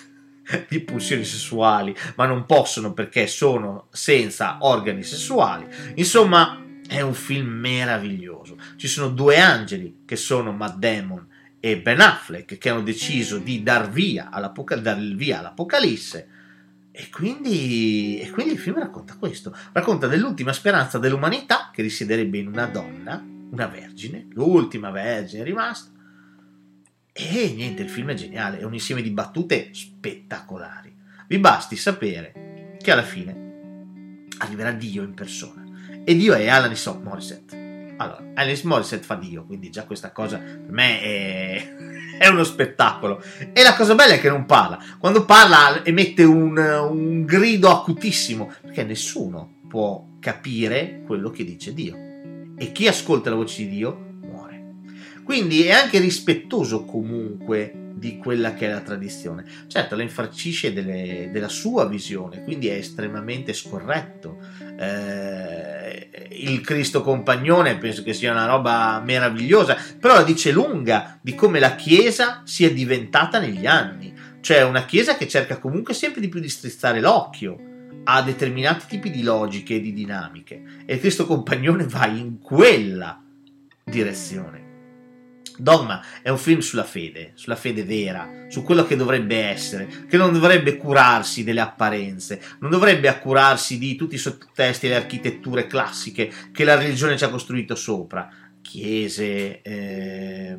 di 0.68 0.80
pulsioni 0.80 1.24
sessuali, 1.24 1.94
ma 2.16 2.24
non 2.24 2.46
possono 2.46 2.94
perché 2.94 3.26
sono 3.26 3.88
senza 3.90 4.58
organi 4.60 5.02
sessuali. 5.02 5.66
Insomma, 5.96 6.64
è 6.88 7.02
un 7.02 7.12
film 7.12 7.48
meraviglioso. 7.48 8.56
Ci 8.76 8.88
sono 8.88 9.08
due 9.08 9.38
angeli 9.38 10.02
che 10.06 10.16
sono 10.16 10.52
Matt 10.52 10.76
Damon 10.76 11.26
e 11.60 11.78
Ben 11.78 12.00
Affleck 12.00 12.56
che 12.56 12.70
hanno 12.70 12.82
deciso 12.82 13.36
di 13.36 13.62
dar 13.62 13.90
via, 13.90 14.30
all'apocal- 14.30 14.80
dar 14.80 14.98
via 14.98 15.40
all'Apocalisse. 15.40 16.28
E 17.00 17.10
quindi, 17.10 18.18
e 18.18 18.28
quindi 18.32 18.54
il 18.54 18.58
film 18.58 18.80
racconta 18.80 19.14
questo: 19.16 19.56
racconta 19.70 20.08
dell'ultima 20.08 20.52
speranza 20.52 20.98
dell'umanità 20.98 21.70
che 21.72 21.82
risiederebbe 21.82 22.38
in 22.38 22.48
una 22.48 22.66
donna 22.66 23.24
una 23.50 23.66
vergine, 23.68 24.26
l'ultima 24.32 24.90
vergine 24.90 25.44
rimasta. 25.44 25.92
E 27.12 27.52
niente, 27.54 27.82
il 27.82 27.88
film 27.88 28.10
è 28.10 28.14
geniale, 28.14 28.58
è 28.58 28.64
un 28.64 28.74
insieme 28.74 29.00
di 29.00 29.10
battute 29.10 29.68
spettacolari. 29.72 30.92
Vi 31.28 31.38
basti 31.38 31.76
sapere 31.76 32.76
che 32.82 32.90
alla 32.90 33.04
fine 33.04 34.26
arriverà 34.38 34.72
Dio 34.72 35.04
in 35.04 35.14
persona. 35.14 35.64
E 36.02 36.16
Dio 36.16 36.34
è 36.34 36.48
Alanis 36.48 36.84
Morissette. 37.00 37.94
Allora, 37.96 38.24
Alanis 38.34 38.62
Morissette 38.62 39.04
fa 39.04 39.14
Dio, 39.14 39.44
quindi 39.44 39.70
già 39.70 39.84
questa 39.84 40.10
cosa 40.10 40.38
per 40.38 40.72
me 40.72 41.00
è, 41.00 41.74
è 42.20 42.26
uno 42.28 42.44
spettacolo. 42.44 43.22
E 43.52 43.62
la 43.62 43.74
cosa 43.74 43.94
bella 43.94 44.14
è 44.14 44.20
che 44.20 44.28
non 44.28 44.44
parla. 44.44 44.78
Quando 44.98 45.24
parla 45.24 45.84
emette 45.84 46.24
un, 46.24 46.58
un 46.58 47.24
grido 47.24 47.70
acutissimo, 47.70 48.52
perché 48.62 48.84
nessuno 48.84 49.56
può 49.68 50.04
capire 50.20 51.02
quello 51.06 51.30
che 51.30 51.44
dice 51.44 51.72
Dio 51.72 51.96
e 52.56 52.72
chi 52.72 52.88
ascolta 52.88 53.30
la 53.30 53.36
voce 53.36 53.62
di 53.62 53.68
Dio 53.68 54.16
muore. 54.22 54.74
Quindi 55.22 55.64
è 55.64 55.70
anche 55.70 55.98
rispettoso 55.98 56.84
comunque 56.84 57.72
di 57.94 58.16
quella 58.18 58.54
che 58.54 58.66
è 58.66 58.70
la 58.70 58.80
tradizione. 58.80 59.44
Certo, 59.66 59.96
la 59.96 60.02
infarcisce 60.02 60.72
delle, 60.72 61.30
della 61.32 61.48
sua 61.48 61.86
visione, 61.86 62.42
quindi 62.42 62.68
è 62.68 62.74
estremamente 62.74 63.52
scorretto. 63.52 64.38
Eh, 64.78 65.77
il 66.42 66.60
Cristo 66.60 67.02
compagnone 67.02 67.76
penso 67.76 68.02
che 68.02 68.12
sia 68.12 68.32
una 68.32 68.46
roba 68.46 69.00
meravigliosa, 69.04 69.76
però 69.98 70.14
la 70.14 70.22
dice 70.22 70.52
lunga 70.52 71.18
di 71.20 71.34
come 71.34 71.58
la 71.58 71.74
Chiesa 71.74 72.42
sia 72.44 72.70
diventata 72.70 73.38
negli 73.38 73.66
anni. 73.66 74.14
Cioè 74.40 74.62
una 74.62 74.84
Chiesa 74.84 75.16
che 75.16 75.28
cerca 75.28 75.58
comunque 75.58 75.94
sempre 75.94 76.20
di 76.20 76.28
più 76.28 76.40
di 76.40 76.48
strizzare 76.48 77.00
l'occhio 77.00 77.58
ha 78.04 78.22
determinati 78.22 78.86
tipi 78.88 79.10
di 79.10 79.22
logiche 79.22 79.74
e 79.74 79.80
di 79.80 79.92
dinamiche 79.92 80.62
e 80.86 80.94
il 80.94 81.00
Cristo 81.00 81.26
compagnone 81.26 81.84
va 81.84 82.06
in 82.06 82.38
quella 82.40 83.22
direzione. 83.84 84.67
Dogma 85.58 86.02
è 86.22 86.28
un 86.28 86.38
film 86.38 86.60
sulla 86.60 86.84
fede, 86.84 87.32
sulla 87.34 87.56
fede 87.56 87.82
vera, 87.82 88.46
su 88.48 88.62
quello 88.62 88.86
che 88.86 88.96
dovrebbe 88.96 89.36
essere, 89.36 90.06
che 90.08 90.16
non 90.16 90.32
dovrebbe 90.32 90.76
curarsi 90.76 91.42
delle 91.42 91.60
apparenze, 91.60 92.40
non 92.60 92.70
dovrebbe 92.70 93.08
accurarsi 93.08 93.76
di 93.76 93.96
tutti 93.96 94.14
i 94.14 94.18
sottotesti 94.18 94.86
e 94.86 94.90
le 94.90 94.96
architetture 94.96 95.66
classiche 95.66 96.32
che 96.52 96.64
la 96.64 96.76
religione 96.76 97.16
ci 97.16 97.24
ha 97.24 97.28
costruito 97.28 97.74
sopra, 97.74 98.30
chiese, 98.62 99.62
eh, 99.62 100.56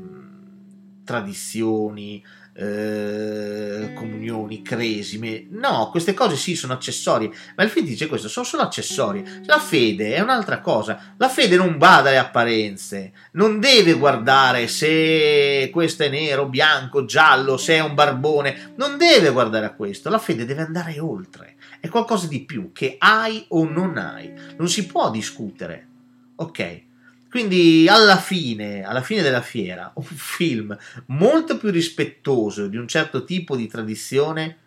tradizioni, 1.06 2.24
eh, 2.60 3.94
comunioni, 3.94 4.62
cresime. 4.62 5.46
No, 5.50 5.88
queste 5.92 6.13
cose 6.13 6.36
sì 6.36 6.56
sono 6.56 6.74
accessorie, 6.74 7.32
ma 7.56 7.63
il 7.63 7.70
film 7.70 7.86
dice 7.86 8.08
questo, 8.08 8.28
sono 8.28 8.46
solo 8.46 8.63
accessorie. 8.63 9.42
La 9.46 9.60
fede 9.60 10.16
è 10.16 10.20
un'altra 10.20 10.60
cosa. 10.60 11.13
La 11.18 11.30
fede 11.30 11.56
non 11.56 11.78
bada 11.78 12.10
alle 12.10 12.18
apparenze, 12.18 13.13
non 13.32 13.62
deve 13.62 13.94
guardare 13.94 14.68
se 14.68 15.70
questo 15.72 16.04
è 16.04 16.10
nero, 16.10 16.48
bianco, 16.48 17.06
giallo, 17.06 17.56
se 17.56 17.75
è 17.75 17.80
un 17.80 17.94
barbone, 17.94 18.74
non 18.75 18.98
deve 18.98 19.30
guardare 19.30 19.66
a 19.66 19.74
questo. 19.74 20.10
La 20.10 20.20
fede 20.20 20.46
deve 20.46 20.63
andare 20.63 21.00
oltre. 21.00 21.56
È 21.80 21.88
qualcosa 21.88 22.28
di 22.28 22.42
più 22.42 22.72
che 22.74 22.98
hai 23.00 23.46
o 23.50 23.63
non 23.63 23.98
hai. 23.98 24.34
Non 24.58 24.68
si 24.68 24.86
può 24.86 25.10
discutere. 25.10 25.88
Ok? 26.36 26.88
Quindi 27.29 27.88
alla 27.88 28.17
fine, 28.17 28.83
alla 28.83 29.03
fine 29.03 29.21
della 29.21 29.41
fiera, 29.41 29.91
un 29.95 30.03
film 30.03 30.75
molto 31.07 31.57
più 31.57 31.69
rispettoso 31.69 32.67
di 32.67 32.77
un 32.77 32.88
certo 32.88 33.24
tipo 33.24 33.55
di 33.55 33.67
tradizione 33.67 34.57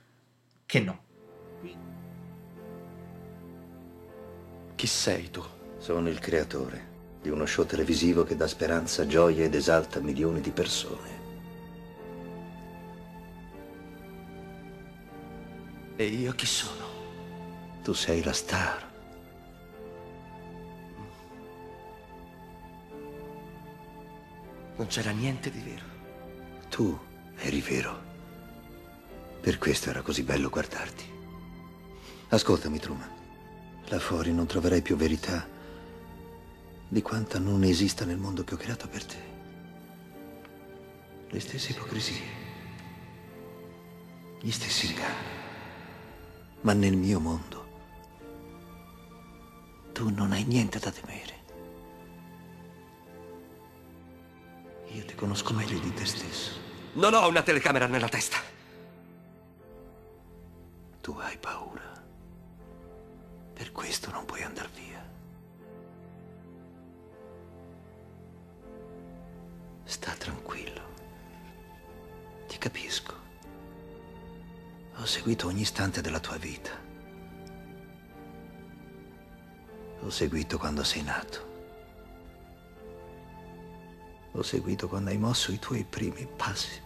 che 0.65 0.81
no. 0.81 1.01
Chi 4.77 4.87
sei 4.87 5.31
tu? 5.31 5.43
Sono 5.79 6.09
il 6.09 6.19
creatore 6.21 6.91
di 7.21 7.29
uno 7.29 7.47
show 7.47 7.65
televisivo 7.67 8.25
che 8.25 8.37
dà 8.37 8.47
speranza, 8.47 9.07
gioia 9.07 9.45
ed 9.45 9.55
esalta 9.55 10.01
milioni 10.01 10.41
di 10.41 10.51
persone. 10.51 11.21
E 15.97 16.05
io 16.05 16.33
chi 16.33 16.47
sono? 16.47 16.91
Tu 17.83 17.93
sei 17.93 18.23
la 18.23 18.33
star 18.33 18.92
Non 24.83 24.91
c'era 24.91 25.13
niente 25.13 25.49
di 25.53 25.61
vero. 25.61 25.85
Tu 26.69 26.99
eri 27.37 27.61
vero. 27.61 28.03
Per 29.41 29.57
questo 29.57 29.91
era 29.91 30.03
così 30.03 30.25
bello 30.25 30.49
guardarti. 30.49 31.05
Ascoltami, 32.31 32.81
Truman. 32.81 33.09
Là 33.85 34.01
fuori 34.01 34.33
non 34.33 34.47
troverai 34.47 34.83
più 34.83 34.97
verità 34.97 35.49
di 36.89 37.01
quanta 37.01 37.39
non 37.39 37.63
esista 37.63 38.05
nel 38.05 38.17
mondo 38.17 38.43
che 38.43 38.55
ho 38.55 38.57
creato 38.57 38.89
per 38.89 39.05
te. 39.05 39.23
Le 41.29 41.39
stesse 41.39 41.71
ipocrisie. 41.71 42.27
Gli 44.41 44.51
stessi 44.51 44.87
inganni. 44.87 45.27
Ma 46.63 46.73
nel 46.73 46.97
mio 46.97 47.21
mondo 47.21 47.67
tu 49.93 50.09
non 50.09 50.33
hai 50.33 50.43
niente 50.43 50.81
da 50.81 50.91
temere. 50.91 51.42
Io 54.95 55.05
ti 55.07 55.15
conosco 55.15 55.55
meglio 55.55 55.79
di 55.79 55.93
te 55.95 56.05
stesso. 56.05 56.61
Non 56.95 57.15
ho 57.15 57.27
una 57.27 57.43
telecamera 57.43 57.87
nella 57.87 58.09
testa. 58.09 58.37
Tu 61.01 61.13
hai 61.19 61.39
paura. 61.39 61.91
Per 63.55 63.73
questo 63.73 64.11
non 64.11 64.27
puoi 64.27 64.43
andare 64.43 64.69
via. 64.75 65.11
Sta 69.85 70.13
tranquillo. 70.13 70.83
Ti 72.47 72.59
capisco. 72.59 73.15
Ho 74.97 75.07
seguito 75.07 75.47
ogni 75.47 75.63
istante 75.63 76.03
della 76.03 76.21
tua 76.21 76.37
vita. 76.37 76.71
Ho 80.01 80.11
seguito 80.11 80.59
quando 80.59 80.85
sei 80.85 81.03
nato. 81.03 81.52
L'ho 84.33 84.43
seguito 84.43 84.89
quando 84.89 85.11
hai 85.11 85.19
mosso 85.19 85.53
i 85.53 85.59
tuoi 85.59 85.85
primi 85.85 86.27
passi. 86.37 86.81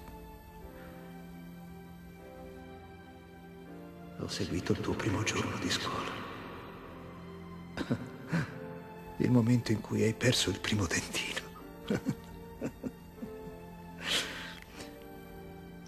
L'ho 4.16 4.28
seguito 4.28 4.72
il 4.72 4.80
tuo 4.80 4.94
primo 4.94 5.22
giorno 5.22 5.56
di 5.58 5.70
scuola. 5.70 6.24
Il 9.18 9.30
momento 9.30 9.72
in 9.72 9.80
cui 9.80 10.02
hai 10.02 10.12
perso 10.12 10.50
il 10.50 10.60
primo 10.60 10.84
dentino. 10.86 11.40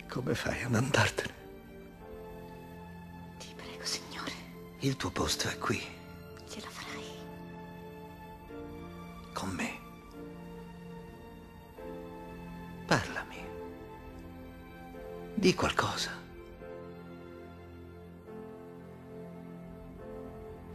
Come 0.09 0.35
fai 0.35 0.62
ad 0.62 0.75
andartene? 0.75 1.35
Ti 3.38 3.53
prego, 3.55 3.85
Signore. 3.85 4.33
Il 4.79 4.97
tuo 4.97 5.11
posto 5.11 5.47
è 5.49 5.59
qui. 5.59 5.79
Di 15.49 15.55
qualcosa. 15.55 16.11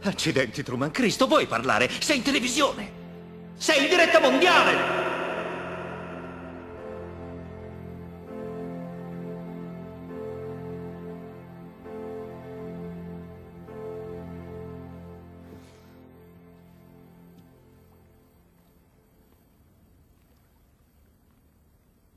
Accidenti, 0.02 0.64
Truman. 0.64 0.90
Cristo, 0.90 1.28
vuoi 1.28 1.46
parlare? 1.46 1.88
Sei 2.00 2.16
in 2.16 2.24
televisione. 2.24 2.90
Sei 3.56 3.84
in 3.84 3.88
diretta 3.88 4.18
mondiale. 4.18 5.12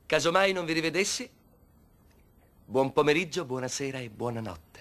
Casomai 0.07 0.53
non 0.53 0.65
vi 0.65 0.73
rivedessi, 0.73 1.36
buon 2.77 2.93
pomeriggio, 2.93 3.43
buonasera 3.43 3.97
e 3.97 4.11
buonanotte. 4.11 4.79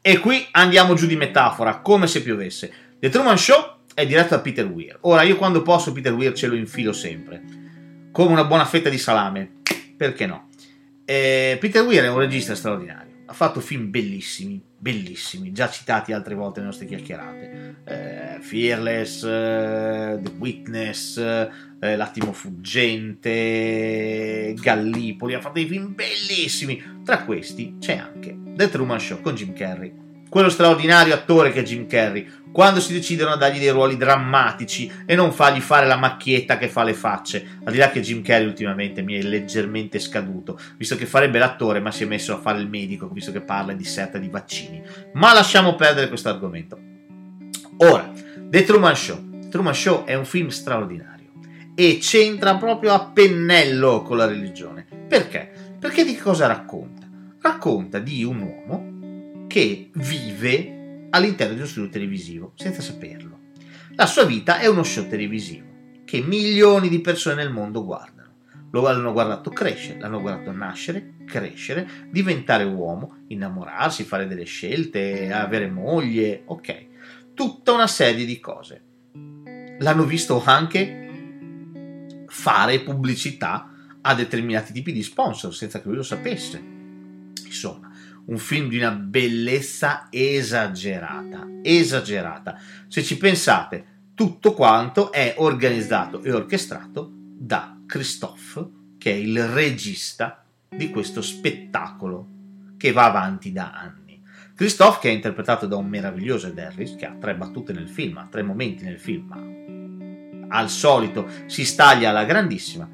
E 0.00 0.18
qui 0.18 0.44
andiamo 0.50 0.94
giù 0.94 1.06
di 1.06 1.14
metafora, 1.14 1.78
come 1.78 2.08
se 2.08 2.20
piovesse. 2.20 2.72
The 2.98 3.10
Truman 3.10 3.38
Show 3.38 3.76
è 3.94 4.04
diretto 4.04 4.30
da 4.30 4.40
Peter 4.40 4.66
Weir. 4.66 4.98
Ora, 5.02 5.22
io 5.22 5.36
quando 5.36 5.62
posso 5.62 5.92
Peter 5.92 6.12
Weir 6.12 6.32
ce 6.32 6.48
lo 6.48 6.56
infilo 6.56 6.92
sempre. 6.92 7.40
Come 8.10 8.32
una 8.32 8.44
buona 8.44 8.64
fetta 8.64 8.88
di 8.88 8.98
salame. 8.98 9.60
Perché 9.96 10.26
no? 10.26 10.48
Eh, 11.04 11.58
Peter 11.60 11.84
Weir 11.84 12.02
è 12.02 12.08
un 12.08 12.18
regista 12.18 12.56
straordinario. 12.56 13.22
Ha 13.26 13.32
fatto 13.32 13.60
film 13.60 13.88
bellissimi, 13.88 14.60
bellissimi, 14.84 15.50
già 15.50 15.70
citati 15.70 16.12
altre 16.12 16.34
volte 16.34 16.60
nelle 16.60 16.70
nostre 16.70 16.86
chiacchierate. 16.86 17.76
Eh, 17.86 18.36
Fearless, 18.40 19.24
eh, 19.24 20.20
The 20.22 20.32
Witness, 20.38 21.16
eh, 21.16 21.96
L'attimo 21.96 22.32
fuggente, 22.32 23.32
Gallipoli. 24.58 25.34
Ha 25.34 25.40
fatto 25.40 25.54
dei 25.54 25.66
film 25.66 25.94
bellissimi. 25.94 27.00
Tra 27.02 27.24
questi 27.24 27.76
c'è 27.78 27.96
anche 27.96 28.38
The 28.56 28.68
Truman 28.68 29.00
Show 29.00 29.20
con 29.20 29.34
Jim 29.34 29.54
Carrey. 29.54 30.03
Quello 30.34 30.50
straordinario 30.50 31.14
attore 31.14 31.52
che 31.52 31.60
è 31.60 31.62
Jim 31.62 31.86
Carrey, 31.86 32.26
quando 32.50 32.80
si 32.80 32.92
decidono 32.92 33.30
a 33.30 33.36
dargli 33.36 33.60
dei 33.60 33.70
ruoli 33.70 33.96
drammatici 33.96 34.90
e 35.06 35.14
non 35.14 35.30
fargli 35.30 35.60
fare 35.60 35.86
la 35.86 35.94
macchietta 35.94 36.58
che 36.58 36.66
fa 36.66 36.82
le 36.82 36.92
facce. 36.92 37.60
Al 37.62 37.70
di 37.70 37.78
là 37.78 37.88
che 37.88 38.00
Jim 38.00 38.20
Carrey 38.20 38.44
ultimamente 38.44 39.00
mi 39.00 39.14
è 39.14 39.22
leggermente 39.22 40.00
scaduto, 40.00 40.58
visto 40.76 40.96
che 40.96 41.06
farebbe 41.06 41.38
l'attore 41.38 41.78
ma 41.78 41.92
si 41.92 42.02
è 42.02 42.06
messo 42.06 42.34
a 42.34 42.40
fare 42.40 42.58
il 42.58 42.68
medico, 42.68 43.08
visto 43.10 43.30
che 43.30 43.42
parla 43.42 43.70
e 43.70 43.76
disserta 43.76 44.18
di 44.18 44.26
vaccini. 44.26 44.82
Ma 45.12 45.32
lasciamo 45.32 45.76
perdere 45.76 46.08
questo 46.08 46.30
argomento. 46.30 46.80
Ora, 47.76 48.10
The 48.36 48.64
Truman 48.64 48.96
Show. 48.96 49.38
The 49.38 49.48
Truman 49.50 49.74
Show 49.74 50.02
è 50.02 50.14
un 50.14 50.24
film 50.24 50.48
straordinario 50.48 51.30
e 51.76 51.98
c'entra 52.00 52.56
proprio 52.56 52.92
a 52.92 53.06
pennello 53.06 54.02
con 54.02 54.16
la 54.16 54.26
religione. 54.26 54.84
Perché? 55.06 55.76
Perché 55.78 56.02
di 56.02 56.16
cosa 56.16 56.48
racconta? 56.48 57.08
Racconta 57.40 58.00
di 58.00 58.24
un 58.24 58.40
uomo 58.40 58.93
che 59.46 59.90
vive 59.94 61.08
all'interno 61.10 61.54
di 61.54 61.60
uno 61.60 61.68
studio 61.68 61.90
televisivo 61.90 62.52
senza 62.56 62.82
saperlo. 62.82 63.38
La 63.94 64.06
sua 64.06 64.24
vita 64.24 64.58
è 64.58 64.66
uno 64.66 64.82
show 64.82 65.06
televisivo 65.06 65.66
che 66.04 66.20
milioni 66.20 66.88
di 66.88 67.00
persone 67.00 67.36
nel 67.36 67.52
mondo 67.52 67.84
guardano. 67.84 68.12
Lo 68.70 68.86
hanno 68.88 69.12
guardato 69.12 69.50
crescere, 69.50 70.00
l'hanno 70.00 70.20
guardato 70.20 70.50
nascere, 70.50 71.14
crescere, 71.24 71.88
diventare 72.10 72.64
uomo, 72.64 73.18
innamorarsi, 73.28 74.02
fare 74.02 74.26
delle 74.26 74.44
scelte, 74.44 75.32
avere 75.32 75.70
moglie, 75.70 76.42
ok. 76.46 76.86
Tutta 77.34 77.72
una 77.72 77.86
serie 77.86 78.24
di 78.24 78.40
cose. 78.40 78.82
L'hanno 79.78 80.04
visto 80.04 80.42
anche 80.44 81.02
fare 82.26 82.80
pubblicità 82.80 83.70
a 84.00 84.14
determinati 84.14 84.72
tipi 84.72 84.92
di 84.92 85.02
sponsor 85.04 85.54
senza 85.54 85.80
che 85.80 85.86
lui 85.86 85.96
lo 85.96 86.02
sapesse. 86.02 86.62
Insomma, 87.44 87.92
un 88.26 88.38
film 88.38 88.68
di 88.68 88.78
una 88.78 88.92
bellezza 88.92 90.08
esagerata, 90.10 91.46
esagerata. 91.62 92.58
Se 92.88 93.02
ci 93.02 93.16
pensate, 93.16 93.92
tutto 94.14 94.54
quanto 94.54 95.12
è 95.12 95.34
organizzato 95.38 96.22
e 96.22 96.32
orchestrato 96.32 97.10
da 97.12 97.76
Christophe, 97.86 98.68
che 98.98 99.10
è 99.10 99.14
il 99.14 99.46
regista 99.48 100.44
di 100.68 100.90
questo 100.90 101.20
spettacolo 101.20 102.28
che 102.76 102.92
va 102.92 103.04
avanti 103.04 103.52
da 103.52 103.72
anni. 103.72 104.22
Christophe, 104.54 104.98
che 105.00 105.08
è 105.10 105.12
interpretato 105.12 105.66
da 105.66 105.76
un 105.76 105.88
meraviglioso 105.88 106.46
Ed 106.46 106.58
Harris, 106.58 106.94
che 106.94 107.06
ha 107.06 107.16
tre 107.18 107.34
battute 107.34 107.72
nel 107.72 107.88
film, 107.88 108.16
ha 108.18 108.28
tre 108.30 108.42
momenti 108.42 108.84
nel 108.84 109.00
film, 109.00 109.26
ma 109.26 110.56
al 110.56 110.70
solito 110.70 111.28
si 111.46 111.64
staglia 111.64 112.10
alla 112.10 112.24
grandissima, 112.24 112.88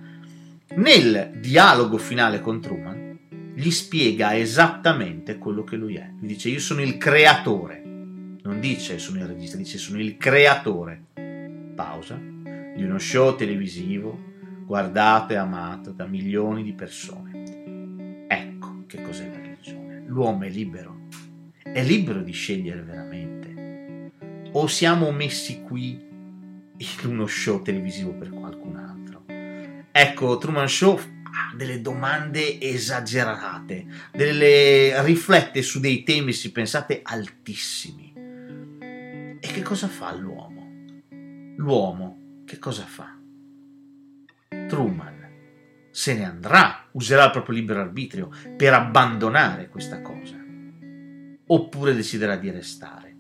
nel 0.77 1.33
dialogo 1.37 1.99
finale 1.99 2.41
con 2.41 2.61
Truman 2.61 3.10
gli 3.61 3.71
spiega 3.71 4.35
esattamente 4.35 5.37
quello 5.37 5.65
che 5.65 5.77
lui 5.77 5.97
è. 5.97 6.11
Gli 6.19 6.29
dice 6.29 6.49
io 6.49 6.61
sono 6.61 6.81
il 6.81 6.97
creatore, 6.97 7.83
non 7.85 8.59
dice 8.59 8.99
sono 8.99 9.19
il 9.19 9.27
regista, 9.27 9.59
dice 9.59 9.77
sono 9.77 10.01
il 10.01 10.17
creatore. 10.17 11.05
Pausa. 11.75 12.19
Di 12.75 12.83
uno 12.83 12.99
show 12.99 13.37
televisivo 13.37 14.19
guardato 14.65 15.35
e 15.35 15.37
amato 15.37 15.91
da 15.91 16.07
milioni 16.07 16.63
di 16.63 16.73
persone. 16.73 18.27
Ecco 18.27 18.85
che 18.87 19.03
cos'è 19.03 19.29
la 19.29 19.37
religione. 19.37 20.05
L'uomo 20.07 20.45
è 20.45 20.49
libero. 20.49 21.09
È 21.63 21.85
libero 21.85 22.23
di 22.23 22.33
scegliere 22.33 22.81
veramente. 22.81 24.13
O 24.53 24.67
siamo 24.69 25.11
messi 25.11 25.61
qui 25.61 26.01
in 26.79 26.89
uno 27.05 27.27
show 27.27 27.61
televisivo 27.61 28.13
per 28.13 28.31
qualcun 28.31 28.77
altro. 28.77 29.25
Ecco, 29.93 30.39
Truman 30.39 30.69
Show 30.69 30.99
delle 31.55 31.81
domande 31.81 32.61
esagerate, 32.61 33.87
delle 34.13 35.03
riflette 35.03 35.63
su 35.63 35.81
dei 35.81 36.03
temi, 36.03 36.33
se 36.33 36.53
pensate, 36.53 37.01
altissimi. 37.03 38.13
E 38.15 39.39
che 39.41 39.63
cosa 39.63 39.89
fa 39.89 40.15
l'uomo? 40.15 40.69
L'uomo 41.57 42.43
che 42.45 42.59
cosa 42.59 42.85
fa? 42.85 43.17
Truman 44.69 45.21
se 45.91 46.15
ne 46.15 46.25
andrà, 46.25 46.87
userà 46.93 47.25
il 47.25 47.31
proprio 47.33 47.57
libero 47.57 47.81
arbitrio 47.81 48.31
per 48.57 48.73
abbandonare 48.73 49.69
questa 49.69 50.01
cosa. 50.01 50.37
Oppure 51.47 51.95
deciderà 51.95 52.37
di 52.37 52.49
restare, 52.51 53.15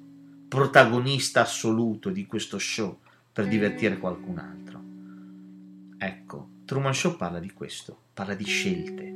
protagonista 0.48 1.40
assoluto 1.40 2.10
di 2.10 2.26
questo 2.26 2.58
show 2.58 3.00
per 3.32 3.48
divertire 3.48 3.98
qualcun 3.98 4.38
altro. 4.38 4.82
Ecco, 5.98 6.50
Truman 6.64 6.94
Show 6.94 7.16
parla 7.16 7.40
di 7.40 7.50
questo, 7.50 8.04
parla 8.20 8.34
di 8.34 8.44
scelte, 8.44 9.14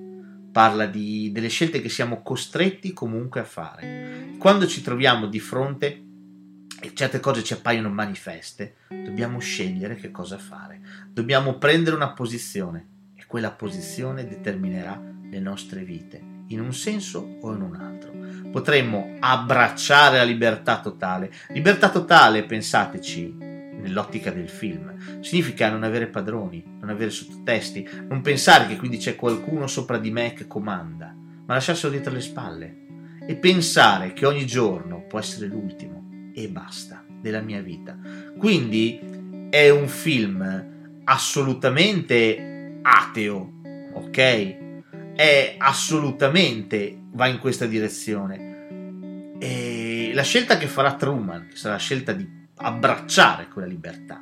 parla 0.50 0.86
di, 0.86 1.30
delle 1.30 1.48
scelte 1.48 1.82
che 1.82 1.90
siamo 1.90 2.22
costretti 2.22 2.94
comunque 2.94 3.40
a 3.40 3.44
fare. 3.44 4.32
Quando 4.38 4.66
ci 4.66 4.80
troviamo 4.80 5.26
di 5.26 5.40
fronte 5.40 6.02
e 6.80 6.94
certe 6.94 7.20
cose 7.20 7.44
ci 7.44 7.52
appaiono 7.52 7.90
manifeste, 7.90 8.76
dobbiamo 8.88 9.40
scegliere 9.40 9.96
che 9.96 10.10
cosa 10.10 10.38
fare, 10.38 10.80
dobbiamo 11.10 11.58
prendere 11.58 11.96
una 11.96 12.12
posizione 12.12 12.86
e 13.14 13.26
quella 13.26 13.50
posizione 13.50 14.26
determinerà 14.26 14.98
le 15.30 15.38
nostre 15.38 15.84
vite, 15.84 16.22
in 16.46 16.62
un 16.62 16.72
senso 16.72 17.36
o 17.42 17.52
in 17.52 17.60
un 17.60 17.74
altro. 17.74 18.10
Potremmo 18.50 19.16
abbracciare 19.20 20.16
la 20.16 20.24
libertà 20.24 20.80
totale. 20.80 21.30
Libertà 21.48 21.90
totale, 21.90 22.44
pensateci, 22.44 23.43
nell'ottica 23.84 24.30
del 24.30 24.48
film. 24.48 25.20
Significa 25.20 25.70
non 25.70 25.82
avere 25.82 26.06
padroni, 26.06 26.64
non 26.80 26.88
avere 26.88 27.10
sottotesti, 27.10 27.86
non 28.08 28.22
pensare 28.22 28.66
che 28.66 28.76
quindi 28.76 28.96
c'è 28.96 29.14
qualcuno 29.14 29.66
sopra 29.66 29.98
di 29.98 30.10
me 30.10 30.32
che 30.32 30.46
comanda, 30.46 31.14
ma 31.46 31.54
lasciarselo 31.54 31.92
dietro 31.92 32.12
le 32.12 32.20
spalle 32.22 32.76
e 33.26 33.36
pensare 33.36 34.14
che 34.14 34.26
ogni 34.26 34.46
giorno 34.46 35.04
può 35.06 35.18
essere 35.18 35.46
l'ultimo 35.46 36.30
e 36.34 36.48
basta 36.48 37.04
della 37.20 37.40
mia 37.40 37.60
vita. 37.60 37.96
Quindi 38.38 38.98
è 39.50 39.68
un 39.68 39.86
film 39.86 41.02
assolutamente 41.04 42.78
ateo, 42.82 43.52
ok? 43.92 44.56
È 45.14 45.54
assolutamente 45.58 47.02
va 47.12 47.26
in 47.26 47.38
questa 47.38 47.66
direzione. 47.66 49.36
E 49.38 50.10
la 50.14 50.22
scelta 50.22 50.56
che 50.56 50.66
farà 50.66 50.94
Truman, 50.94 51.48
che 51.50 51.56
sarà 51.56 51.74
la 51.74 51.80
scelta 51.80 52.12
di 52.12 52.42
abbracciare 52.56 53.48
quella 53.48 53.66
libertà. 53.66 54.20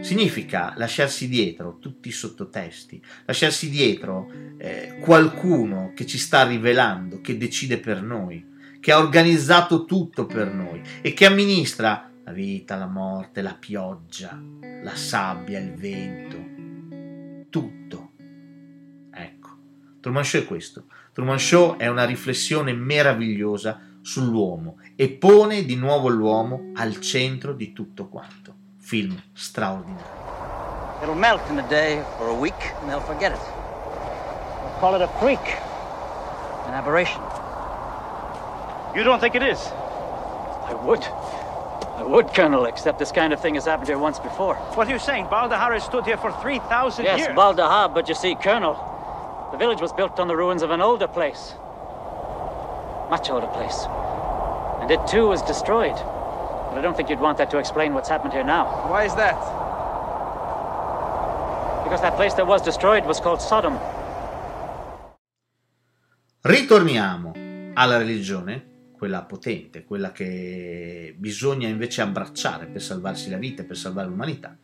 Significa 0.00 0.74
lasciarsi 0.76 1.28
dietro 1.28 1.78
tutti 1.80 2.08
i 2.08 2.12
sottotesti, 2.12 3.02
lasciarsi 3.24 3.68
dietro 3.68 4.30
eh, 4.56 4.98
qualcuno 5.00 5.92
che 5.94 6.06
ci 6.06 6.18
sta 6.18 6.46
rivelando, 6.46 7.20
che 7.20 7.36
decide 7.36 7.78
per 7.78 8.02
noi, 8.02 8.46
che 8.78 8.92
ha 8.92 8.98
organizzato 8.98 9.84
tutto 9.84 10.26
per 10.26 10.54
noi 10.54 10.80
e 11.00 11.12
che 11.12 11.26
amministra 11.26 12.08
la 12.24 12.32
vita, 12.32 12.76
la 12.76 12.86
morte, 12.86 13.42
la 13.42 13.56
pioggia, 13.58 14.40
la 14.82 14.94
sabbia, 14.94 15.58
il 15.58 15.72
vento, 15.72 17.46
tutto. 17.50 18.12
Ecco, 19.10 19.48
Truman 20.00 20.24
Show 20.24 20.42
è 20.42 20.44
questo. 20.44 20.84
Truman 21.12 21.40
Show 21.40 21.76
è 21.76 21.88
una 21.88 22.04
riflessione 22.04 22.72
meravigliosa 22.72 23.80
sull'uomo 24.00 24.78
e 25.00 25.10
pone 25.10 25.64
di 25.64 25.76
nuovo 25.76 26.08
l'uomo 26.08 26.72
al 26.74 26.98
centro 26.98 27.52
di 27.52 27.72
tutto 27.72 28.08
quanto. 28.08 28.52
Film 28.78 29.16
straordinario. 29.32 30.98
It'll 31.00 31.14
melt 31.14 31.48
in 31.50 31.58
a 31.60 31.66
day 31.68 32.02
or 32.18 32.30
a 32.30 32.34
week 32.34 32.74
and 32.80 32.90
they'll 32.90 33.06
forget 33.06 33.30
it. 33.30 33.38
They'll 33.38 34.80
call 34.80 34.96
it 34.96 35.02
a 35.02 35.08
freak, 35.20 35.38
an 36.66 36.74
aberration. 36.74 37.22
You 38.92 39.04
don't 39.04 39.20
think 39.20 39.36
it 39.36 39.42
is? 39.42 39.70
I 40.66 40.74
would. 40.74 41.04
I 41.04 42.02
would, 42.02 42.34
Colonel, 42.34 42.64
except 42.64 42.98
this 42.98 43.12
kind 43.12 43.32
of 43.32 43.40
thing 43.40 43.54
has 43.54 43.66
happened 43.66 43.86
here 43.86 43.98
once 43.98 44.18
before. 44.18 44.56
What 44.74 44.88
are 44.88 44.90
you 44.90 44.98
saying? 44.98 45.26
Baldahar 45.26 45.74
has 45.74 45.84
stood 45.84 46.06
here 46.06 46.16
for 46.16 46.32
3,000 46.42 47.04
yes, 47.04 47.18
years. 47.18 47.28
Yes, 47.28 47.38
Baldahar, 47.38 47.94
but 47.94 48.08
you 48.08 48.16
see, 48.16 48.34
Colonel, 48.34 48.74
the 49.52 49.58
village 49.58 49.80
was 49.80 49.92
built 49.92 50.18
on 50.18 50.26
the 50.26 50.34
ruins 50.34 50.62
of 50.62 50.72
an 50.72 50.80
older 50.80 51.06
place. 51.06 51.54
Much 53.10 53.30
older 53.30 53.46
place. 53.46 53.86
And 54.88 54.98
it 54.98 55.06
too 55.06 55.26
was 55.28 55.42
destroyed. 55.42 55.92
But 55.92 56.78
I 56.78 56.80
don't 56.80 56.96
think 56.96 57.10
you'd 57.10 57.20
want 57.20 57.36
that 57.36 57.50
to 57.50 57.58
explain 57.58 57.92
what's 57.92 58.08
happened 58.08 58.32
here 58.32 58.42
now. 58.42 58.88
Why 58.88 59.04
is 59.04 59.14
that? 59.16 59.36
Because 61.84 62.00
that 62.00 62.16
place 62.16 62.32
that 62.36 62.46
was 62.46 62.62
destroyed 62.62 63.04
was 63.04 63.20
called 63.20 63.38
Sodom. 63.38 63.78
Ritorniamo 66.40 67.32
alla 67.74 67.98
religione, 67.98 68.92
quella 68.96 69.24
potente, 69.24 69.84
quella 69.84 70.10
che 70.10 71.14
bisogna 71.18 71.68
invece 71.68 72.00
abbracciare 72.00 72.64
per 72.64 72.80
salvarsi 72.80 73.28
la 73.28 73.36
vita, 73.36 73.64
per 73.64 73.76
salvare 73.76 74.08
l'umanità, 74.08 74.56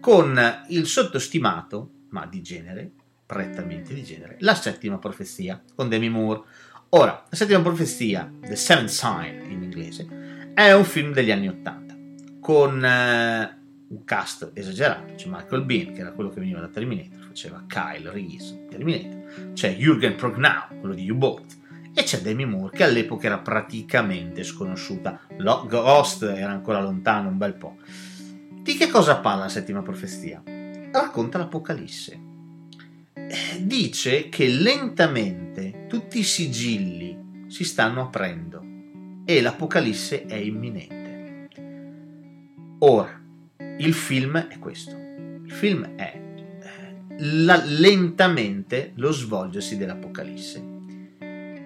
con 0.00 0.64
il 0.70 0.88
sottostimato, 0.88 1.90
ma 2.10 2.26
di 2.26 2.42
genere, 2.42 2.90
prettamente 3.24 3.94
di 3.94 4.02
genere, 4.02 4.38
la 4.40 4.56
settima 4.56 4.98
profezia 4.98 5.62
con 5.72 5.88
Demi 5.88 6.08
Moore. 6.08 6.42
Ora, 6.90 7.26
la 7.28 7.36
settima 7.36 7.60
profezia, 7.60 8.32
The 8.40 8.56
Seventh 8.56 8.88
Sign 8.88 9.50
in 9.50 9.62
inglese, 9.62 10.52
è 10.54 10.72
un 10.72 10.84
film 10.84 11.12
degli 11.12 11.30
anni 11.30 11.46
Ottanta, 11.46 11.94
con 12.40 12.82
eh, 12.82 13.58
un 13.88 14.04
cast 14.04 14.52
esagerato, 14.54 15.12
c'è 15.14 15.26
Michael 15.28 15.64
Bean, 15.64 15.92
che 15.92 16.00
era 16.00 16.12
quello 16.12 16.30
che 16.30 16.40
veniva 16.40 16.60
da 16.60 16.68
Terminator, 16.68 17.26
faceva 17.26 17.62
Kyle 17.66 18.10
Reese, 18.10 18.64
Terminator, 18.70 19.52
c'è 19.52 19.76
Jürgen 19.76 20.16
Prognau, 20.16 20.78
quello 20.80 20.94
di 20.94 21.10
U-Boat, 21.10 21.56
e 21.92 22.02
c'è 22.04 22.20
Demi 22.20 22.46
Moore, 22.46 22.74
che 22.74 22.84
all'epoca 22.84 23.26
era 23.26 23.38
praticamente 23.38 24.42
sconosciuta, 24.42 25.20
Lo- 25.36 25.66
Ghost 25.68 26.22
era 26.22 26.52
ancora 26.52 26.80
lontano 26.80 27.28
un 27.28 27.36
bel 27.36 27.52
po'. 27.52 27.76
Di 28.62 28.76
che 28.76 28.88
cosa 28.88 29.18
parla 29.18 29.42
la 29.42 29.48
settima 29.50 29.82
profezia? 29.82 30.42
Racconta 30.90 31.36
l'Apocalisse. 31.36 32.18
Eh, 33.12 33.62
Dice 33.62 34.30
che 34.30 34.46
lentamente 34.46 35.67
tutti 35.88 36.18
i 36.18 36.22
sigilli 36.22 37.46
si 37.48 37.64
stanno 37.64 38.02
aprendo 38.02 38.62
e 39.24 39.40
l'Apocalisse 39.40 40.26
è 40.26 40.34
imminente. 40.34 41.48
Ora, 42.80 43.20
il 43.78 43.94
film 43.94 44.36
è 44.36 44.58
questo. 44.58 44.94
Il 44.94 45.50
film 45.50 45.94
è 45.96 46.20
eh, 46.60 47.16
la- 47.20 47.64
lentamente 47.64 48.92
lo 48.96 49.10
svolgersi 49.12 49.78
dell'Apocalisse 49.78 50.76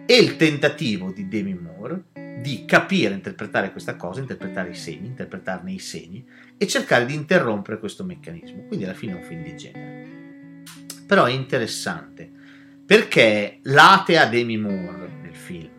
e 0.06 0.16
il 0.16 0.36
tentativo 0.36 1.10
di 1.10 1.26
Demi 1.26 1.54
Moore 1.54 2.04
di 2.40 2.64
capire, 2.64 3.14
interpretare 3.14 3.72
questa 3.72 3.96
cosa, 3.96 4.20
interpretare 4.20 4.70
i 4.70 4.74
segni, 4.74 5.08
interpretarne 5.08 5.72
i 5.72 5.78
segni 5.80 6.24
e 6.56 6.66
cercare 6.68 7.06
di 7.06 7.14
interrompere 7.14 7.80
questo 7.80 8.04
meccanismo. 8.04 8.66
Quindi 8.66 8.84
alla 8.84 8.94
fine 8.94 9.12
è 9.12 9.16
un 9.16 9.22
film 9.22 9.42
di 9.42 9.56
genere. 9.56 10.62
Però 11.06 11.24
è 11.24 11.32
interessante 11.32 12.40
perché 12.84 13.60
l'atea 13.62 14.26
Demi 14.26 14.58
Moore 14.58 15.18
nel 15.22 15.34
film 15.34 15.70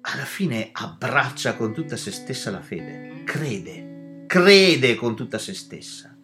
alla 0.00 0.24
fine 0.24 0.70
abbraccia 0.72 1.54
con 1.54 1.74
tutta 1.74 1.96
se 1.96 2.10
stessa 2.10 2.50
la 2.50 2.62
fede, 2.62 3.22
crede, 3.24 4.24
crede 4.26 4.94
con 4.94 5.14
tutta 5.14 5.38
se 5.38 5.52
stessa. 5.52 6.16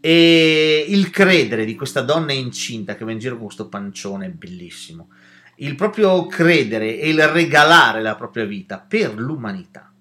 E 0.00 0.84
il 0.88 1.10
credere 1.10 1.64
di 1.64 1.76
questa 1.76 2.02
donna 2.02 2.32
incinta 2.32 2.96
che 2.96 3.04
va 3.04 3.12
in 3.12 3.18
giro 3.18 3.36
con 3.36 3.44
questo 3.44 3.68
pancione 3.68 4.30
bellissimo. 4.30 5.10
Il 5.56 5.76
proprio 5.76 6.26
credere 6.26 6.98
e 6.98 7.08
il 7.08 7.26
regalare 7.28 8.02
la 8.02 8.16
propria 8.16 8.44
vita 8.44 8.80
per 8.80 9.14
l'umanità 9.14 9.94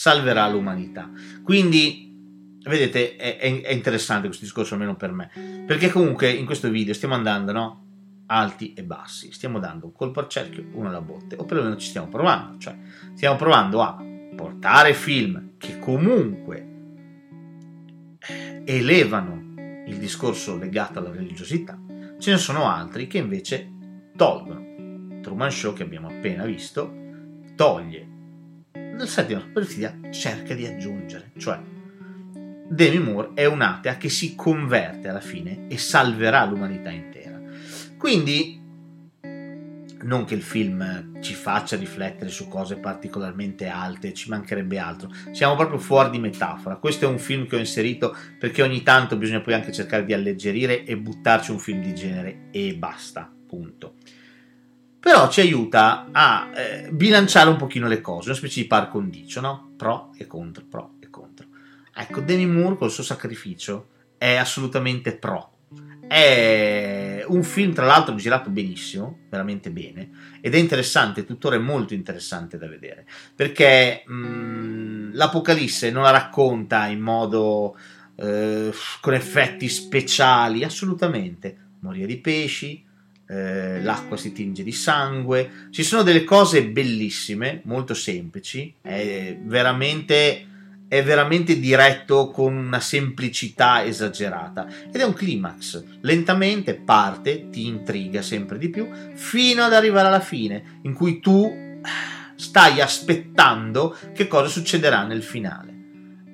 salverà 0.00 0.48
l'umanità. 0.48 1.10
Quindi, 1.42 2.09
vedete, 2.70 3.16
è, 3.16 3.36
è- 3.36 3.72
interessante 3.72 4.26
questo 4.26 4.44
discorso, 4.44 4.74
almeno 4.74 4.96
per 4.96 5.12
me, 5.12 5.30
perché 5.66 5.90
comunque 5.90 6.30
in 6.30 6.46
questo 6.46 6.70
video 6.70 6.94
stiamo 6.94 7.14
andando, 7.14 7.52
no? 7.52 7.84
Alti 8.26 8.72
e 8.74 8.84
bassi, 8.84 9.32
stiamo 9.32 9.58
dando 9.58 9.86
un 9.86 9.92
colpo 9.92 10.20
al 10.20 10.28
cerchio, 10.28 10.64
uno 10.72 10.88
alla 10.88 11.00
botte, 11.00 11.36
o 11.36 11.44
perlomeno 11.44 11.76
ci 11.76 11.88
stiamo 11.88 12.08
provando, 12.08 12.58
cioè 12.58 12.76
stiamo 13.14 13.36
provando 13.36 13.82
a 13.82 14.02
portare 14.36 14.94
film 14.94 15.52
che 15.58 15.78
comunque 15.78 16.66
eh, 18.26 18.62
elevano 18.64 19.82
il 19.86 19.96
discorso 19.98 20.56
legato 20.56 21.00
alla 21.00 21.10
religiosità, 21.10 21.78
ce 22.18 22.30
ne 22.30 22.38
sono 22.38 22.66
altri 22.66 23.08
che 23.08 23.18
invece 23.18 23.70
tolgono. 24.16 25.18
Truman 25.20 25.50
Show 25.50 25.74
che 25.74 25.82
abbiamo 25.82 26.08
appena 26.08 26.44
visto 26.44 26.94
toglie. 27.56 28.08
Nel 28.72 29.08
settimo 29.08 29.42
profezia 29.52 29.98
cerca 30.10 30.54
di 30.54 30.66
aggiungere, 30.66 31.32
cioè 31.36 31.58
Demi 32.72 33.00
Moore 33.00 33.30
è 33.34 33.46
un'atea 33.46 33.96
che 33.96 34.08
si 34.08 34.36
converte 34.36 35.08
alla 35.08 35.20
fine 35.20 35.66
e 35.66 35.76
salverà 35.76 36.44
l'umanità 36.44 36.90
intera. 36.90 37.40
Quindi 37.98 38.62
non 40.02 40.24
che 40.24 40.34
il 40.34 40.42
film 40.42 41.20
ci 41.20 41.34
faccia 41.34 41.74
riflettere 41.74 42.30
su 42.30 42.46
cose 42.46 42.76
particolarmente 42.76 43.66
alte, 43.66 44.14
ci 44.14 44.28
mancherebbe 44.28 44.78
altro. 44.78 45.10
Siamo 45.32 45.56
proprio 45.56 45.80
fuori 45.80 46.10
di 46.10 46.20
metafora. 46.20 46.76
Questo 46.76 47.06
è 47.06 47.08
un 47.08 47.18
film 47.18 47.48
che 47.48 47.56
ho 47.56 47.58
inserito 47.58 48.16
perché 48.38 48.62
ogni 48.62 48.84
tanto 48.84 49.16
bisogna 49.16 49.40
poi 49.40 49.54
anche 49.54 49.72
cercare 49.72 50.04
di 50.04 50.12
alleggerire 50.12 50.84
e 50.84 50.96
buttarci 50.96 51.50
un 51.50 51.58
film 51.58 51.82
di 51.82 51.92
genere 51.92 52.42
e 52.52 52.76
basta, 52.76 53.28
punto. 53.48 53.94
Però 55.00 55.28
ci 55.28 55.40
aiuta 55.40 56.06
a 56.12 56.50
eh, 56.54 56.88
bilanciare 56.92 57.50
un 57.50 57.56
pochino 57.56 57.88
le 57.88 58.00
cose, 58.00 58.28
una 58.28 58.38
specie 58.38 58.60
di 58.60 58.68
par 58.68 58.88
condicio, 58.88 59.40
no? 59.40 59.72
Pro 59.76 60.12
e 60.16 60.28
contro, 60.28 60.64
pro. 60.70 60.98
Ecco, 61.94 62.20
Demi 62.20 62.46
Moore 62.46 62.76
col 62.76 62.90
suo 62.90 63.02
sacrificio 63.02 63.88
è 64.16 64.36
assolutamente 64.36 65.16
pro. 65.16 65.52
È 66.06 67.24
un 67.28 67.42
film, 67.44 67.72
tra 67.72 67.86
l'altro, 67.86 68.16
girato 68.16 68.50
benissimo, 68.50 69.20
veramente 69.30 69.70
bene, 69.70 70.10
ed 70.40 70.54
è 70.54 70.58
interessante, 70.58 71.24
tuttora 71.24 71.54
è 71.54 71.60
molto 71.60 71.94
interessante 71.94 72.58
da 72.58 72.66
vedere, 72.66 73.06
perché 73.34 74.02
mh, 74.04 75.14
l'Apocalisse 75.14 75.92
non 75.92 76.02
la 76.02 76.10
racconta 76.10 76.86
in 76.86 77.00
modo 77.00 77.76
eh, 78.16 78.72
con 79.00 79.14
effetti 79.14 79.68
speciali, 79.68 80.64
assolutamente. 80.64 81.68
Moria 81.80 82.06
di 82.06 82.18
pesci, 82.18 82.84
eh, 83.28 83.80
l'acqua 83.80 84.16
si 84.16 84.32
tinge 84.32 84.64
di 84.64 84.72
sangue, 84.72 85.68
ci 85.70 85.84
sono 85.84 86.02
delle 86.02 86.24
cose 86.24 86.66
bellissime, 86.66 87.60
molto 87.64 87.94
semplici, 87.94 88.74
è 88.82 89.38
veramente 89.40 90.46
è 90.90 91.04
veramente 91.04 91.60
diretto 91.60 92.30
con 92.30 92.56
una 92.56 92.80
semplicità 92.80 93.84
esagerata 93.84 94.66
ed 94.88 94.96
è 94.96 95.04
un 95.04 95.12
climax. 95.12 95.84
Lentamente 96.00 96.74
parte, 96.74 97.48
ti 97.48 97.68
intriga 97.68 98.22
sempre 98.22 98.58
di 98.58 98.70
più, 98.70 98.88
fino 99.14 99.62
ad 99.62 99.72
arrivare 99.72 100.08
alla 100.08 100.18
fine, 100.18 100.80
in 100.82 100.92
cui 100.92 101.20
tu 101.20 101.78
stai 102.34 102.80
aspettando 102.80 103.96
che 104.12 104.26
cosa 104.26 104.48
succederà 104.48 105.04
nel 105.04 105.22
finale. 105.22 105.68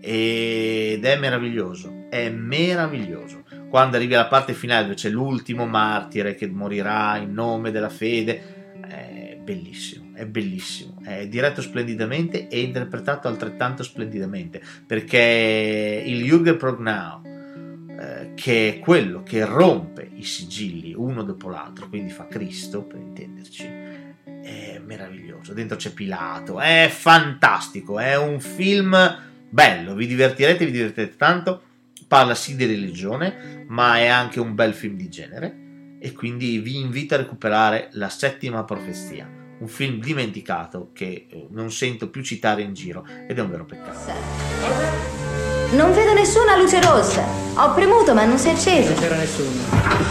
Ed 0.00 1.04
è 1.04 1.18
meraviglioso, 1.18 2.06
è 2.08 2.30
meraviglioso. 2.30 3.42
Quando 3.68 3.96
arrivi 3.96 4.14
alla 4.14 4.26
parte 4.26 4.54
finale 4.54 4.84
dove 4.84 4.94
c'è 4.94 5.10
l'ultimo 5.10 5.66
martire 5.66 6.34
che 6.34 6.46
morirà 6.48 7.18
in 7.18 7.34
nome 7.34 7.70
della 7.70 7.90
fede, 7.90 8.78
è 8.88 9.38
bellissimo, 9.38 10.05
è 10.16 10.24
bellissimo, 10.24 11.00
è 11.04 11.28
diretto 11.28 11.60
splendidamente 11.60 12.48
e 12.48 12.60
interpretato 12.60 13.28
altrettanto 13.28 13.82
splendidamente, 13.82 14.62
perché 14.86 16.02
il 16.04 16.24
Jürgen 16.24 16.56
Prognau, 16.56 17.20
eh, 17.98 18.32
che 18.34 18.68
è 18.68 18.78
quello 18.78 19.22
che 19.22 19.44
rompe 19.44 20.08
i 20.14 20.24
sigilli 20.24 20.94
uno 20.94 21.22
dopo 21.22 21.50
l'altro, 21.50 21.88
quindi 21.88 22.10
fa 22.10 22.26
Cristo, 22.26 22.82
per 22.82 22.98
intenderci, 22.98 23.64
è 24.24 24.80
meraviglioso. 24.82 25.52
Dentro 25.52 25.76
c'è 25.76 25.92
Pilato, 25.92 26.60
è 26.60 26.88
fantastico, 26.90 27.98
è 27.98 28.16
un 28.16 28.40
film 28.40 28.96
bello, 29.50 29.94
vi 29.94 30.06
divertirete, 30.06 30.64
vi 30.64 30.72
divertirete 30.72 31.16
tanto, 31.16 31.62
parla 32.08 32.34
sì 32.34 32.56
di 32.56 32.64
religione, 32.64 33.64
ma 33.68 33.98
è 33.98 34.06
anche 34.06 34.40
un 34.40 34.54
bel 34.54 34.72
film 34.72 34.96
di 34.96 35.10
genere 35.10 35.64
e 35.98 36.12
quindi 36.12 36.58
vi 36.58 36.78
invito 36.78 37.14
a 37.14 37.18
recuperare 37.18 37.88
La 37.92 38.08
settima 38.08 38.64
profezia, 38.64 39.28
un 39.58 39.68
film 39.68 40.00
dimenticato 40.00 40.90
che 40.92 41.26
eh, 41.30 41.46
non 41.50 41.70
sento 41.70 42.10
più 42.10 42.22
citare 42.22 42.62
in 42.62 42.74
giro 42.74 43.06
ed 43.26 43.38
è 43.38 43.40
un 43.40 43.50
vero 43.50 43.64
peccato. 43.64 43.98
Non 45.72 45.92
vedo 45.92 46.12
nessuna 46.12 46.56
luce 46.56 46.80
rossa. 46.80 47.24
Ho 47.54 47.74
premuto 47.74 48.14
ma 48.14 48.24
non 48.24 48.38
si 48.38 48.48
è 48.48 48.52
accesa. 48.52 48.90
Non 48.90 49.00
c'era 49.00 49.16
nessuno. 49.16 50.04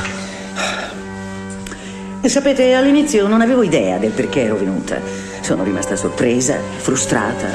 E 2.22 2.30
sapete, 2.30 2.74
all'inizio 2.74 3.28
non 3.28 3.42
avevo 3.42 3.62
idea 3.62 3.98
del 3.98 4.12
perché 4.12 4.42
ero 4.42 4.56
venuta. 4.56 5.00
Sono 5.42 5.64
rimasta 5.64 5.96
sorpresa, 5.96 6.60
frustrata, 6.78 7.50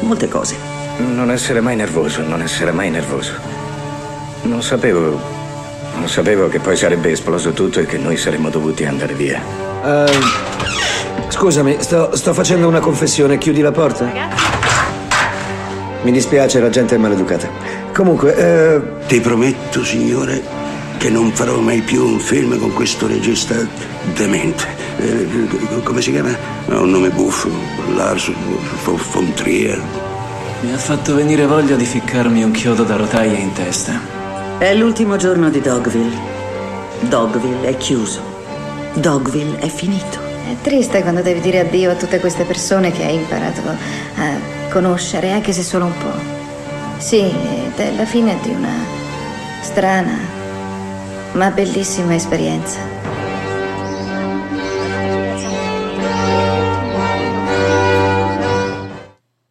molte 0.00 0.28
cose. 0.28 0.54
Non 0.98 1.30
essere 1.32 1.60
mai 1.60 1.74
nervoso, 1.74 2.22
non 2.22 2.40
essere 2.40 2.70
mai 2.70 2.90
nervoso. 2.90 3.32
Non 4.42 4.62
sapevo. 4.62 5.20
Non 5.96 6.08
sapevo 6.08 6.48
che 6.48 6.60
poi 6.60 6.76
sarebbe 6.76 7.10
esploso 7.10 7.50
tutto 7.50 7.80
e 7.80 7.86
che 7.86 7.98
noi 7.98 8.16
saremmo 8.16 8.48
dovuti 8.48 8.84
andare 8.84 9.14
via. 9.14 9.42
Ehm, 9.84 10.71
scusami, 11.32 11.78
sto, 11.80 12.14
sto 12.14 12.34
facendo 12.34 12.68
una 12.68 12.80
confessione. 12.80 13.38
Chiudi 13.38 13.62
la 13.62 13.72
porta? 13.72 14.12
Mi 16.02 16.12
dispiace, 16.12 16.60
la 16.60 16.68
gente 16.68 16.94
è 16.94 16.98
maleducata. 16.98 17.48
Comunque, 17.94 18.36
eh, 18.36 18.80
Ti 19.06 19.20
prometto, 19.20 19.82
signore, 19.84 20.42
che 20.98 21.08
non 21.08 21.32
farò 21.32 21.58
mai 21.58 21.80
più 21.80 22.04
un 22.04 22.18
film 22.18 22.58
con 22.58 22.72
questo 22.74 23.06
regista 23.06 23.54
demente. 24.14 24.64
Eh, 24.98 25.82
come 25.82 26.00
si 26.02 26.10
chiama? 26.10 26.36
Ha 26.68 26.78
un 26.78 26.90
nome 26.90 27.08
buffo. 27.08 27.48
Lars 27.94 28.30
von 28.84 29.32
Trier. 29.34 29.80
Mi 30.60 30.72
ha 30.72 30.78
fatto 30.78 31.14
venire 31.14 31.46
voglia 31.46 31.76
di 31.76 31.84
ficcarmi 31.84 32.42
un 32.44 32.50
chiodo 32.52 32.84
da 32.84 32.96
rotaia 32.96 33.38
in 33.38 33.52
testa. 33.52 33.92
È 34.58 34.74
l'ultimo 34.74 35.16
giorno 35.16 35.48
di 35.48 35.60
Dogville. 35.60 36.30
Dogville 37.00 37.68
è 37.68 37.76
chiuso. 37.78 38.20
Dogville 38.94 39.58
è 39.58 39.68
finito. 39.68 40.31
È 40.52 40.60
triste 40.60 41.00
quando 41.00 41.22
devi 41.22 41.40
dire 41.40 41.60
addio 41.60 41.92
a 41.92 41.94
tutte 41.94 42.20
queste 42.20 42.44
persone 42.44 42.92
che 42.92 43.04
hai 43.04 43.14
imparato 43.14 43.62
a 43.66 44.68
conoscere, 44.68 45.32
anche 45.32 45.50
se 45.50 45.62
solo 45.62 45.86
un 45.86 45.96
po'. 45.96 47.00
Sì, 47.00 47.20
ed 47.20 47.78
è 47.78 47.90
la 47.96 48.04
fine 48.04 48.38
di 48.42 48.50
una 48.50 48.84
strana, 49.62 50.18
ma 51.32 51.50
bellissima 51.52 52.14
esperienza. 52.14 52.80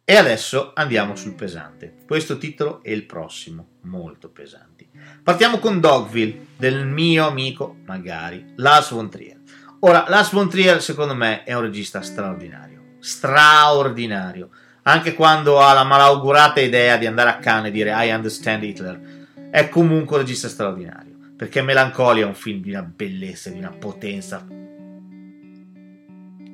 E 0.04 0.16
adesso 0.16 0.70
andiamo 0.72 1.16
sul 1.16 1.34
pesante. 1.34 2.04
Questo 2.06 2.38
titolo 2.38 2.80
e 2.84 2.92
il 2.92 3.06
prossimo, 3.06 3.78
molto 3.82 4.30
pesanti. 4.30 4.88
Partiamo 5.20 5.58
con 5.58 5.80
Dogville, 5.80 6.46
del 6.56 6.86
mio 6.86 7.26
amico, 7.26 7.78
magari, 7.86 8.52
Lars 8.54 8.92
von 8.92 9.10
Trier. 9.10 9.41
Ora, 9.84 10.04
Lars 10.06 10.30
von 10.30 10.48
Trier, 10.48 10.80
secondo 10.80 11.12
me, 11.12 11.42
è 11.42 11.54
un 11.54 11.62
regista 11.62 12.02
straordinario. 12.02 12.98
Straordinario. 13.00 14.50
Anche 14.82 15.12
quando 15.12 15.60
ha 15.60 15.72
la 15.72 15.82
malaugurata 15.82 16.60
idea 16.60 16.96
di 16.96 17.06
andare 17.06 17.30
a 17.30 17.38
Cannes 17.38 17.70
e 17.70 17.72
dire 17.72 17.92
I 17.92 18.12
understand 18.12 18.62
Hitler, 18.62 19.26
è 19.50 19.68
comunque 19.68 20.14
un 20.14 20.22
regista 20.22 20.46
straordinario. 20.46 21.16
Perché 21.36 21.62
Melancolia 21.62 22.22
è 22.22 22.28
un 22.28 22.34
film 22.34 22.60
di 22.62 22.70
una 22.70 22.82
bellezza, 22.82 23.50
di 23.50 23.58
una 23.58 23.70
potenza 23.76 24.46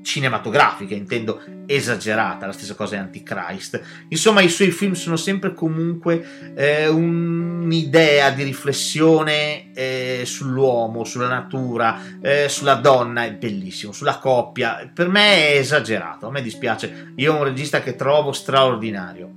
cinematografica, 0.08 0.94
intendo 0.94 1.42
esagerata, 1.66 2.46
la 2.46 2.52
stessa 2.52 2.74
cosa 2.74 2.96
è 2.96 2.98
Antichrist. 2.98 3.80
Insomma, 4.08 4.40
i 4.40 4.48
suoi 4.48 4.70
film 4.70 4.94
sono 4.94 5.16
sempre 5.16 5.52
comunque 5.52 6.54
eh, 6.56 6.88
un'idea 6.88 8.30
di 8.30 8.42
riflessione 8.42 9.70
eh, 9.74 10.22
sull'uomo, 10.24 11.04
sulla 11.04 11.28
natura, 11.28 12.00
eh, 12.22 12.48
sulla 12.48 12.76
donna, 12.76 13.26
è 13.26 13.34
bellissimo, 13.34 13.92
sulla 13.92 14.18
coppia. 14.18 14.90
Per 14.92 15.08
me 15.08 15.48
è 15.48 15.58
esagerato, 15.58 16.26
a 16.26 16.30
me 16.30 16.40
dispiace. 16.40 17.12
Io 17.16 17.34
ho 17.34 17.36
un 17.36 17.44
regista 17.44 17.82
che 17.82 17.94
trovo 17.94 18.32
straordinario. 18.32 19.34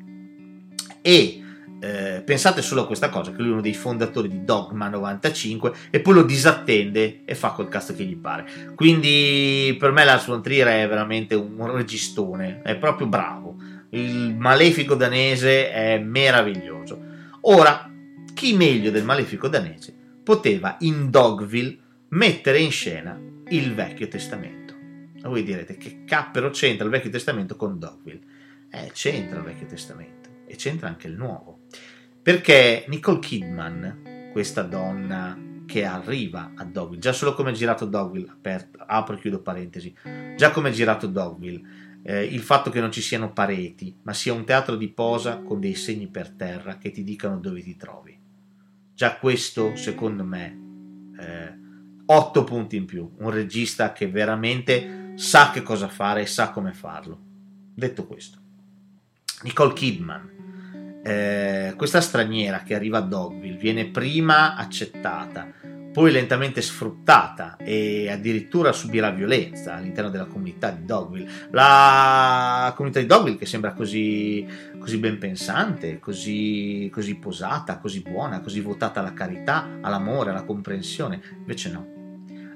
E 1.01 1.40
eh, 1.83 2.21
pensate 2.23 2.61
solo 2.61 2.81
a 2.81 2.85
questa 2.85 3.09
cosa, 3.09 3.31
che 3.31 3.41
lui 3.41 3.49
è 3.49 3.53
uno 3.53 3.61
dei 3.61 3.73
fondatori 3.73 4.27
di 4.27 4.43
Dogma 4.43 4.87
95 4.87 5.73
e 5.89 5.99
poi 5.99 6.13
lo 6.13 6.21
disattende 6.21 7.21
e 7.25 7.33
fa 7.33 7.49
quel 7.51 7.69
cazzo 7.69 7.95
che 7.95 8.03
gli 8.03 8.15
pare. 8.15 8.73
Quindi 8.75 9.75
per 9.79 9.91
me 9.91 10.05
von 10.23 10.43
Trier 10.43 10.67
è 10.67 10.87
veramente 10.87 11.33
un, 11.33 11.55
un 11.57 11.75
registone, 11.75 12.61
è 12.61 12.75
proprio 12.75 13.07
bravo. 13.07 13.55
Il 13.89 14.35
malefico 14.37 14.93
danese 14.93 15.71
è 15.71 15.97
meraviglioso. 15.97 16.99
Ora, 17.41 17.91
chi 18.31 18.53
meglio 18.55 18.91
del 18.91 19.03
malefico 19.03 19.47
danese 19.47 19.91
poteva 20.23 20.77
in 20.81 21.09
Dogville 21.09 21.77
mettere 22.09 22.59
in 22.59 22.69
scena 22.69 23.19
il 23.49 23.73
Vecchio 23.73 24.07
Testamento? 24.07 24.75
E 25.15 25.27
voi 25.27 25.41
direte 25.41 25.77
che 25.77 26.03
cappero 26.05 26.51
c'entra 26.51 26.85
il 26.85 26.91
Vecchio 26.91 27.09
Testamento 27.09 27.55
con 27.55 27.79
Dogville? 27.79 28.21
Eh, 28.69 28.91
c'entra 28.93 29.39
il 29.39 29.45
Vecchio 29.45 29.65
Testamento 29.65 30.20
e 30.51 30.55
c'entra 30.55 30.87
anche 30.87 31.07
il 31.07 31.15
nuovo. 31.15 31.61
Perché 32.21 32.85
Nicole 32.87 33.19
Kidman, 33.19 34.29
questa 34.31 34.61
donna 34.61 35.49
che 35.65 35.85
arriva 35.85 36.51
a 36.55 36.65
Dogville, 36.65 36.99
già 36.99 37.13
solo 37.13 37.33
come 37.33 37.51
è 37.51 37.53
girato 37.53 37.85
Dogville, 37.85 38.29
aperto, 38.29 38.83
apro 38.85 39.15
e 39.15 39.19
chiudo 39.19 39.41
parentesi, 39.41 39.95
già 40.35 40.51
come 40.51 40.69
è 40.69 40.71
girato 40.73 41.07
Dogville, 41.07 41.61
eh, 42.03 42.23
il 42.25 42.41
fatto 42.41 42.69
che 42.69 42.81
non 42.81 42.91
ci 42.91 43.01
siano 43.01 43.31
pareti, 43.31 43.95
ma 44.03 44.13
sia 44.13 44.33
un 44.33 44.45
teatro 44.45 44.75
di 44.75 44.89
posa 44.89 45.39
con 45.39 45.59
dei 45.59 45.75
segni 45.75 46.07
per 46.07 46.29
terra 46.31 46.77
che 46.77 46.91
ti 46.91 47.03
dicano 47.03 47.39
dove 47.39 47.61
ti 47.61 47.75
trovi. 47.75 48.19
Già 48.93 49.17
questo, 49.17 49.75
secondo 49.75 50.23
me, 50.23 50.59
eh, 51.17 51.59
8 52.05 52.43
punti 52.43 52.75
in 52.75 52.85
più. 52.85 53.09
Un 53.19 53.29
regista 53.29 53.93
che 53.93 54.09
veramente 54.09 55.13
sa 55.15 55.51
che 55.51 55.61
cosa 55.61 55.87
fare 55.87 56.21
e 56.21 56.25
sa 56.25 56.51
come 56.51 56.73
farlo. 56.73 57.19
Detto 57.73 58.05
questo, 58.05 58.40
Nicole 59.43 59.73
Kidman, 59.73 60.29
eh, 61.03 61.73
questa 61.75 61.99
straniera 61.99 62.61
che 62.61 62.75
arriva 62.75 62.99
a 62.99 63.01
Dogville 63.01 63.57
viene 63.57 63.85
prima 63.85 64.55
accettata, 64.55 65.51
poi 65.91 66.11
lentamente 66.11 66.61
sfruttata 66.61 67.57
e 67.57 68.09
addirittura 68.09 68.71
subirà 68.71 69.09
violenza 69.09 69.75
all'interno 69.75 70.09
della 70.09 70.25
comunità 70.25 70.69
di 70.69 70.85
Dogville. 70.85 71.29
La 71.49 72.71
comunità 72.75 72.99
di 72.99 73.07
Dogville 73.07 73.37
che 73.37 73.45
sembra 73.45 73.73
così, 73.73 74.47
così 74.79 74.97
ben 74.97 75.17
pensante, 75.17 75.99
così, 75.99 76.89
così 76.93 77.15
posata, 77.15 77.79
così 77.79 78.01
buona, 78.01 78.39
così 78.41 78.61
votata 78.61 78.99
alla 78.99 79.13
carità, 79.13 79.79
all'amore, 79.81 80.29
alla 80.29 80.43
comprensione, 80.43 81.19
invece 81.39 81.71
no. 81.71 81.87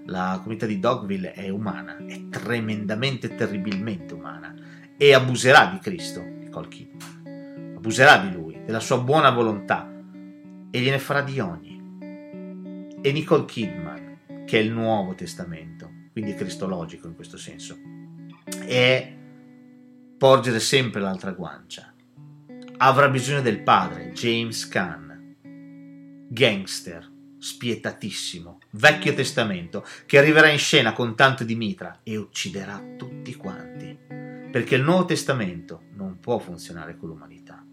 La 0.06 0.38
comunità 0.38 0.68
di 0.68 0.80
Dogville 0.80 1.34
è 1.34 1.50
umana, 1.50 1.98
è 2.06 2.30
tremendamente, 2.30 3.34
terribilmente 3.36 4.14
umana 4.14 4.54
e 4.98 5.14
abuserà 5.14 5.66
di 5.66 5.80
Cristo, 5.80 6.35
Kidman 6.62 7.76
abuserà 7.86 8.18
di 8.18 8.32
lui, 8.32 8.60
della 8.66 8.80
sua 8.80 8.98
buona 8.98 9.30
volontà 9.30 9.88
e 10.72 10.80
gliene 10.80 10.98
farà 10.98 11.22
di 11.22 11.40
ogni. 11.40 11.74
E 13.02 13.12
Nicole 13.12 13.46
Kidman, 13.46 14.44
che 14.46 14.60
è 14.60 14.62
il 14.62 14.72
Nuovo 14.72 15.14
Testamento, 15.14 15.90
quindi 16.12 16.34
cristologico 16.34 17.08
in 17.08 17.16
questo 17.16 17.38
senso, 17.38 17.78
è 18.66 19.14
porgere 20.18 20.60
sempre 20.60 21.02
l'altra 21.02 21.32
guancia. 21.32 21.94
Avrà 22.78 23.08
bisogno 23.10 23.42
del 23.42 23.62
padre, 23.62 24.12
James 24.12 24.68
Caan, 24.68 25.36
gangster, 26.28 27.12
spietatissimo, 27.38 28.60
vecchio 28.72 29.14
testamento, 29.14 29.86
che 30.06 30.18
arriverà 30.18 30.50
in 30.50 30.58
scena 30.58 30.94
con 30.94 31.16
tanto 31.16 31.44
di 31.44 31.56
mitra 31.56 32.00
e 32.02 32.18
ucciderà 32.18 32.82
tutti 32.98 33.36
quanti. 33.36 33.98
Perché 34.52 34.76
il 34.76 34.84
Nuovo 34.84 35.06
Testamento 35.06 35.84
non 35.94 36.05
può 36.26 36.40
funzionare 36.40 36.98
con 36.98 37.10
l'umanità. 37.10 37.64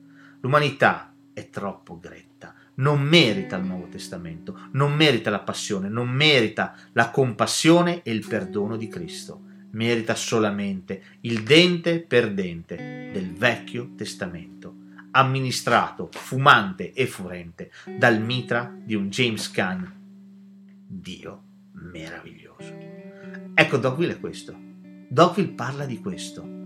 L'umanità 0.40 1.14
è 1.32 1.48
troppo 1.48 1.98
gretta, 1.98 2.54
non 2.74 3.00
merita 3.00 3.56
il 3.56 3.64
Nuovo 3.64 3.86
Testamento, 3.86 4.68
non 4.72 4.92
merita 4.92 5.30
la 5.30 5.40
passione, 5.40 5.88
non 5.88 6.10
merita 6.10 6.76
la 6.92 7.08
compassione 7.08 8.02
e 8.02 8.12
il 8.12 8.26
perdono 8.26 8.76
di 8.76 8.88
Cristo, 8.88 9.40
merita 9.70 10.14
solamente 10.14 11.02
il 11.20 11.44
dente 11.44 12.00
per 12.00 12.34
dente 12.34 12.76
del 13.10 13.32
Vecchio 13.32 13.94
Testamento, 13.96 14.74
amministrato, 15.12 16.10
fumante 16.12 16.92
e 16.92 17.06
furente 17.06 17.70
dal 17.96 18.20
mitra 18.20 18.70
di 18.84 18.94
un 18.94 19.08
James 19.08 19.50
Caan, 19.50 19.90
Dio 20.86 21.42
meraviglioso. 21.72 22.76
Ecco, 23.54 23.78
Dogville 23.78 24.12
è 24.12 24.20
questo. 24.20 24.54
Dogville 25.08 25.52
parla 25.52 25.86
di 25.86 25.98
questo. 26.00 26.60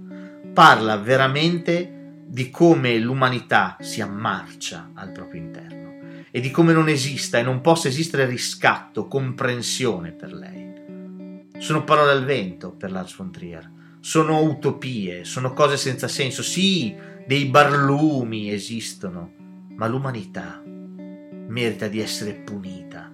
Parla 0.56 0.96
veramente 0.96 2.22
di 2.26 2.48
come 2.48 2.98
l'umanità 2.98 3.76
si 3.78 4.00
ammarcia 4.00 4.92
al 4.94 5.12
proprio 5.12 5.42
interno 5.42 6.24
e 6.30 6.40
di 6.40 6.50
come 6.50 6.72
non 6.72 6.88
esista 6.88 7.36
e 7.36 7.42
non 7.42 7.60
possa 7.60 7.88
esistere 7.88 8.24
riscatto, 8.24 9.06
comprensione 9.06 10.12
per 10.12 10.32
lei. 10.32 11.44
Sono 11.58 11.84
parole 11.84 12.12
al 12.12 12.24
vento 12.24 12.70
per 12.72 12.90
Lars 12.90 13.14
von 13.16 13.30
Trier, 13.30 13.70
sono 14.00 14.40
utopie, 14.44 15.24
sono 15.24 15.52
cose 15.52 15.76
senza 15.76 16.08
senso. 16.08 16.42
Sì, 16.42 16.96
dei 17.26 17.44
barlumi 17.44 18.50
esistono, 18.50 19.32
ma 19.76 19.86
l'umanità 19.86 20.62
merita 20.64 21.86
di 21.86 22.00
essere 22.00 22.32
punita. 22.32 23.12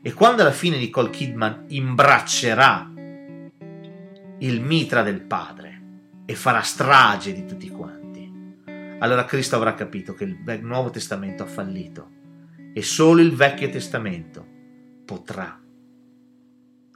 E 0.00 0.12
quando 0.12 0.42
alla 0.42 0.52
fine 0.52 0.78
Nicole 0.78 1.10
Kidman 1.10 1.64
imbraccerà 1.70 2.88
il 4.38 4.60
mitra 4.60 5.02
del 5.02 5.22
padre 5.22 5.73
e 6.26 6.34
farà 6.34 6.60
strage 6.62 7.32
di 7.32 7.44
tutti 7.44 7.68
quanti, 7.68 8.32
allora 8.98 9.24
Cristo 9.24 9.56
avrà 9.56 9.74
capito 9.74 10.14
che 10.14 10.24
il 10.24 10.60
Nuovo 10.62 10.90
Testamento 10.90 11.42
ha 11.42 11.46
fallito 11.46 12.10
e 12.72 12.82
solo 12.82 13.20
il 13.20 13.34
Vecchio 13.34 13.68
Testamento 13.68 14.46
potrà 15.04 15.60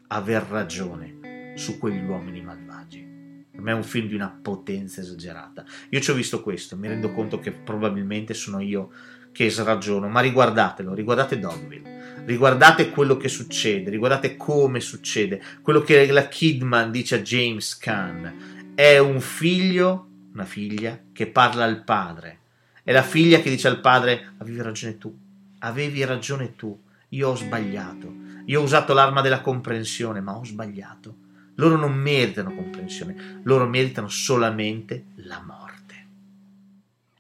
aver 0.09 0.43
ragione 0.45 1.53
su 1.57 1.79
quegli 1.79 2.03
uomini 2.03 2.41
malvagi. 2.41 3.07
Per 3.51 3.61
me 3.61 3.73
è 3.73 3.75
un 3.75 3.83
film 3.83 4.07
di 4.07 4.15
una 4.15 4.39
potenza 4.41 5.01
esagerata. 5.01 5.65
Io 5.91 6.01
ci 6.01 6.11
ho 6.11 6.15
visto 6.15 6.43
questo, 6.43 6.77
mi 6.77 6.89
rendo 6.89 7.13
conto 7.13 7.39
che 7.41 7.53
probabilmente 7.53 8.33
sono 8.33 8.61
io 8.61 8.91
che 9.33 9.51
sragiono, 9.51 10.09
ma 10.09 10.21
riguardatelo, 10.21 10.95
riguardate 10.95 11.39
Dogville, 11.39 12.23
riguardate 12.25 12.91
quello 12.91 13.17
che 13.17 13.29
succede, 13.29 13.91
riguardate 13.91 14.37
come 14.37 14.81
succede, 14.81 15.43
quello 15.61 15.81
che 15.81 16.11
la 16.11 16.29
Kidman 16.29 16.91
dice 16.91 17.17
a 17.17 17.21
James 17.21 17.77
Caan. 17.77 18.58
È 18.79 18.97
un 18.97 19.21
figlio 19.21 20.07
una 20.35 20.45
figlia 20.45 21.01
che 21.13 21.27
parla 21.27 21.65
al 21.65 21.83
padre. 21.83 22.39
È 22.85 22.93
la 22.93 23.03
figlia 23.03 23.41
che 23.41 23.51
dice 23.51 23.67
al 23.67 23.81
padre: 23.81 24.35
Avevi 24.39 24.63
ragione 24.63 24.99
tu, 24.99 25.19
avevi 25.59 26.05
ragione 26.05 26.55
tu, 26.55 26.81
io 27.09 27.31
ho 27.31 27.35
sbagliato, 27.35 28.15
io 28.45 28.61
ho 28.61 28.63
usato 28.63 28.95
l'arma 28.95 29.21
della 29.21 29.41
comprensione, 29.41 30.21
ma 30.21 30.37
ho 30.37 30.45
sbagliato. 30.45 31.17
Loro 31.57 31.77
non 31.77 31.93
meritano 31.93 32.55
comprensione, 32.55 33.41
loro 33.43 33.67
meritano 33.67 34.07
solamente 34.07 35.07
la 35.17 35.43
morte. 35.45 36.07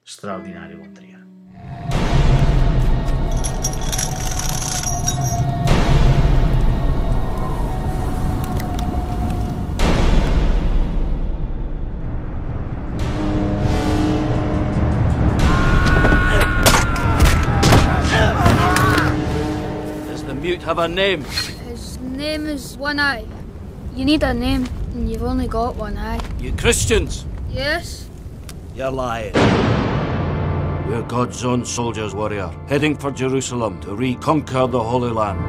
Straordinario 0.04 0.78
Von 0.78 0.92
have 20.68 20.78
a 20.78 20.86
name? 20.86 21.24
His 21.24 21.98
name 22.00 22.44
is 22.46 22.76
One 22.76 23.00
Eye. 23.00 23.24
You 23.96 24.04
need 24.04 24.22
a 24.22 24.34
name, 24.34 24.68
and 24.92 25.10
you've 25.10 25.22
only 25.22 25.48
got 25.48 25.76
one 25.76 25.96
eye. 25.96 26.20
You 26.38 26.52
Christians? 26.52 27.24
Yes? 27.48 28.06
You're 28.74 28.90
lying. 28.90 29.32
We're 30.86 31.06
God's 31.08 31.42
own 31.42 31.64
soldiers, 31.64 32.14
warrior, 32.14 32.50
heading 32.68 32.94
for 32.94 33.10
Jerusalem 33.10 33.80
to 33.80 33.96
reconquer 33.96 34.66
the 34.66 34.82
Holy 34.82 35.10
Land. 35.10 35.40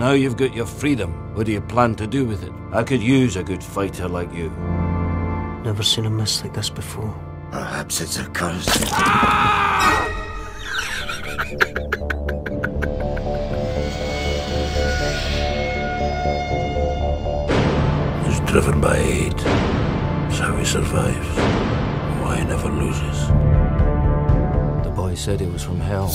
Now 0.00 0.10
you've 0.10 0.36
got 0.36 0.52
your 0.52 0.66
freedom. 0.66 1.12
What 1.36 1.46
do 1.46 1.52
you 1.52 1.60
plan 1.60 1.94
to 1.94 2.08
do 2.08 2.24
with 2.24 2.42
it? 2.42 2.52
I 2.72 2.82
could 2.82 3.00
use 3.00 3.36
a 3.36 3.44
good 3.44 3.62
fighter 3.62 4.08
like 4.08 4.34
you. 4.34 4.50
Never 5.62 5.84
seen 5.84 6.06
a 6.06 6.10
mess 6.10 6.42
like 6.42 6.54
this 6.54 6.70
before. 6.70 7.14
Perhaps 7.52 8.00
it's 8.00 8.18
a 8.18 8.24
curse. 8.24 8.66
Ah! 8.90 9.52
He's 18.24 18.40
driven 18.40 18.80
by 18.80 18.96
hate. 18.96 19.32
It's 19.34 20.38
how 20.38 20.56
he 20.56 20.64
survives. 20.64 21.28
Why 22.22 22.36
he 22.38 22.44
never 22.44 22.68
loses. 22.68 23.28
The 24.84 24.92
boy 24.94 25.14
said 25.14 25.40
he 25.40 25.46
was 25.46 25.62
from 25.62 25.80
hell. 25.80 26.12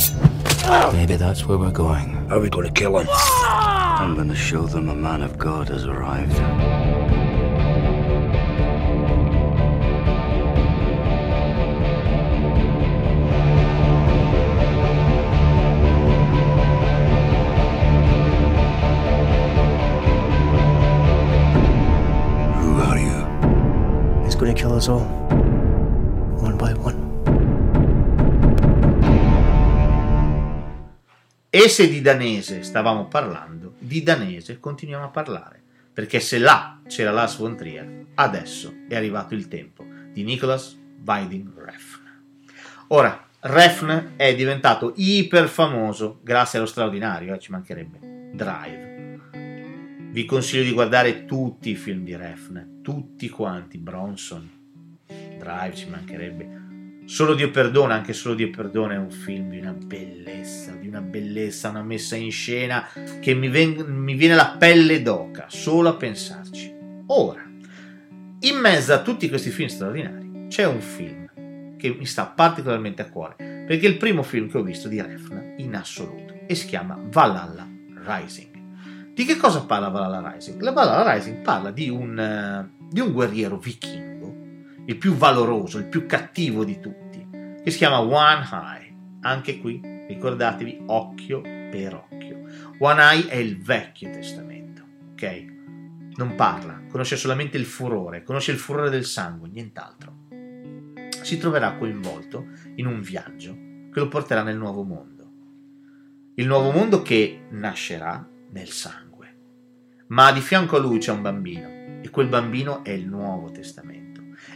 Maybe 0.93 1.15
that's 1.15 1.45
where 1.45 1.57
we're 1.57 1.71
going. 1.71 2.09
How 2.27 2.37
are 2.37 2.39
we 2.39 2.49
going 2.49 2.67
to 2.67 2.73
kill 2.73 2.97
him? 2.97 3.07
I'm 3.09 4.15
going 4.15 4.29
to 4.29 4.35
show 4.35 4.65
them 4.65 4.89
a 4.89 4.95
man 4.95 5.21
of 5.21 5.37
God 5.37 5.69
has 5.69 5.85
arrived. 5.85 6.35
Us 24.77 24.89
all. 24.89 25.07
One 26.39 26.55
by 26.55 26.71
one. 26.73 27.05
E 31.49 31.67
se 31.67 31.89
di 31.89 31.99
danese 31.99 32.61
stavamo 32.61 33.07
parlando, 33.07 33.73
di 33.79 34.03
danese 34.03 34.59
continuiamo 34.59 35.05
a 35.05 35.09
parlare, 35.09 35.63
perché 35.91 36.19
se 36.19 36.37
là 36.37 36.79
c'era 36.85 37.09
Lars 37.09 37.37
von 37.37 37.55
Trier, 37.55 38.05
adesso 38.13 38.71
è 38.87 38.95
arrivato 38.95 39.33
il 39.33 39.47
tempo 39.47 39.83
di 40.13 40.23
Nicholas 40.23 40.77
Winding 41.03 41.53
Refn. 41.57 42.21
Ora, 42.89 43.27
Refn 43.39 44.11
è 44.15 44.35
diventato 44.35 44.93
iper 44.95 45.47
famoso 45.47 46.19
grazie 46.21 46.59
allo 46.59 46.67
straordinario, 46.67 47.33
eh, 47.33 47.39
ci 47.39 47.49
mancherebbe, 47.49 48.31
Drive. 48.31 48.85
Vi 50.11 50.25
consiglio 50.25 50.63
di 50.63 50.71
guardare 50.71 51.25
tutti 51.25 51.71
i 51.71 51.75
film 51.75 52.03
di 52.03 52.15
Refn, 52.15 52.81
tutti 52.83 53.27
quanti, 53.29 53.79
Bronson, 53.79 54.56
Drive 55.37 55.75
ci 55.75 55.89
mancherebbe. 55.89 56.65
Solo 57.05 57.35
Dio 57.35 57.51
perdona, 57.51 57.93
anche 57.93 58.11
Solo 58.11 58.35
Dio 58.35 58.49
perdona 58.49 58.95
è 58.95 58.97
un 58.97 59.09
film 59.09 59.49
di 59.49 59.59
una 59.59 59.71
bellezza, 59.71 60.73
di 60.73 60.89
una 60.89 60.99
bellezza, 60.99 61.69
una 61.69 61.81
messa 61.81 62.17
in 62.17 62.31
scena 62.31 62.85
che 63.21 63.33
mi, 63.33 63.47
ven- 63.47 63.85
mi 63.87 64.15
viene 64.15 64.35
la 64.35 64.55
pelle 64.59 65.01
d'oca 65.01 65.45
solo 65.47 65.87
a 65.87 65.95
pensarci. 65.95 66.75
Ora, 67.07 67.49
in 68.41 68.57
mezzo 68.57 68.93
a 68.93 69.01
tutti 69.01 69.29
questi 69.29 69.51
film 69.51 69.69
straordinari 69.69 70.47
c'è 70.49 70.65
un 70.65 70.81
film 70.81 71.75
che 71.77 71.95
mi 71.97 72.05
sta 72.05 72.25
particolarmente 72.25 73.03
a 73.03 73.09
cuore, 73.09 73.35
perché 73.37 73.87
è 73.87 73.89
il 73.89 73.97
primo 73.97 74.23
film 74.23 74.49
che 74.49 74.57
ho 74.57 74.63
visto 74.63 74.89
di 74.89 75.01
Refn 75.01 75.55
in 75.57 75.75
assoluto 75.75 76.33
e 76.45 76.55
si 76.55 76.65
chiama 76.65 76.99
Valhalla 77.09 77.65
Rising. 78.03 79.13
Di 79.13 79.23
che 79.23 79.37
cosa 79.37 79.63
parla 79.63 79.87
Valhalla 79.87 80.33
Rising? 80.33 80.61
La 80.61 80.71
Valhalla 80.71 81.13
Rising 81.13 81.41
parla 81.41 81.71
di 81.71 81.89
un, 81.89 82.19
eh, 82.19 82.69
di 82.91 82.99
un 82.99 83.13
guerriero 83.13 83.57
vichingo 83.57 84.16
il 84.87 84.97
più 84.97 85.13
valoroso, 85.15 85.79
il 85.79 85.87
più 85.87 86.05
cattivo 86.05 86.63
di 86.63 86.79
tutti, 86.79 87.27
che 87.61 87.71
si 87.71 87.77
chiama 87.77 87.99
One 87.99 88.47
Eye. 88.49 88.95
Anche 89.21 89.59
qui, 89.59 89.81
ricordatevi, 89.83 90.83
occhio 90.85 91.41
per 91.41 91.93
occhio. 91.93 92.43
One 92.79 93.01
Eye 93.01 93.27
è 93.27 93.35
il 93.35 93.61
Vecchio 93.61 94.09
Testamento, 94.11 94.83
ok? 95.11 95.45
Non 96.15 96.35
parla, 96.35 96.83
conosce 96.89 97.17
solamente 97.17 97.57
il 97.57 97.65
furore, 97.65 98.23
conosce 98.23 98.51
il 98.51 98.57
furore 98.57 98.89
del 98.89 99.03
sangue, 99.03 99.49
nient'altro. 99.49 100.15
Si 101.21 101.37
troverà 101.37 101.73
coinvolto 101.73 102.47
in 102.75 102.85
un 102.85 103.01
viaggio 103.01 103.51
che 103.91 103.99
lo 103.99 104.07
porterà 104.07 104.41
nel 104.41 104.57
nuovo 104.57 104.83
mondo. 104.83 105.31
Il 106.35 106.47
nuovo 106.47 106.71
mondo 106.71 107.01
che 107.01 107.41
nascerà 107.49 108.25
nel 108.51 108.69
sangue. 108.69 109.35
Ma 110.07 110.31
di 110.31 110.39
fianco 110.39 110.77
a 110.77 110.79
lui 110.79 110.99
c'è 110.99 111.11
un 111.11 111.21
bambino 111.21 111.99
e 112.01 112.09
quel 112.09 112.29
bambino 112.29 112.85
è 112.85 112.91
il 112.91 113.05
Nuovo 113.05 113.51
Testamento 113.51 114.06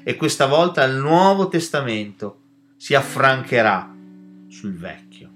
e 0.03 0.15
questa 0.15 0.47
volta 0.47 0.83
il 0.83 0.95
Nuovo 0.95 1.47
Testamento 1.47 2.39
si 2.77 2.95
affrancherà 2.95 3.93
sul 4.47 4.75
Vecchio. 4.75 5.29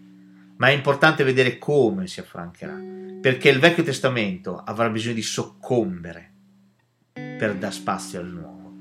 Ma 0.58 0.68
è 0.68 0.72
importante 0.72 1.24
vedere 1.24 1.58
come 1.58 2.08
si 2.08 2.20
affrancherà, 2.20 2.80
perché 3.22 3.50
il 3.50 3.60
Vecchio 3.60 3.84
Testamento 3.84 4.58
avrà 4.58 4.90
bisogno 4.90 5.14
di 5.14 5.22
soccombere 5.22 6.32
per 7.14 7.56
dar 7.56 7.74
spazio 7.74 8.20
al 8.20 8.28
Nuovo. 8.28 8.74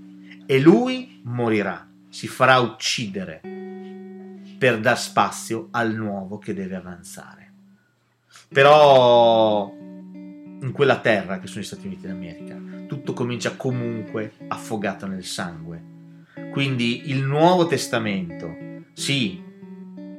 E 0.46 0.60
lui 0.60 1.20
morirà, 1.24 1.88
si 2.08 2.28
farà 2.28 2.58
uccidere 2.58 3.40
per 4.58 4.80
dar 4.80 4.98
spazio 4.98 5.68
al 5.72 5.94
Nuovo 5.94 6.38
che 6.38 6.54
deve 6.54 6.76
avanzare. 6.76 7.52
Però 8.48 9.70
in 9.70 10.70
quella 10.72 11.00
terra 11.00 11.38
che 11.38 11.48
sono 11.48 11.60
gli 11.60 11.66
Stati 11.66 11.86
Uniti 11.86 12.06
d'America, 12.06 12.54
tutto 12.86 13.12
comincia 13.12 13.56
comunque 13.56 14.32
affogato 14.48 15.06
nel 15.06 15.24
sangue. 15.24 15.92
Quindi 16.50 17.10
il 17.10 17.22
Nuovo 17.22 17.66
Testamento, 17.66 18.54
sì, 18.92 19.42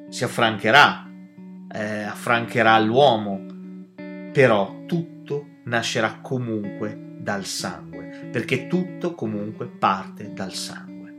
si 0.09 0.23
affrancherà, 0.23 1.09
eh, 1.71 2.03
affrancherà 2.03 2.79
l'uomo, 2.79 3.45
però 4.31 4.83
tutto 4.85 5.47
nascerà 5.63 6.19
comunque 6.21 7.15
dal 7.19 7.45
sangue, 7.45 8.29
perché 8.31 8.67
tutto 8.67 9.15
comunque 9.15 9.67
parte 9.67 10.33
dal 10.33 10.53
sangue. 10.53 11.15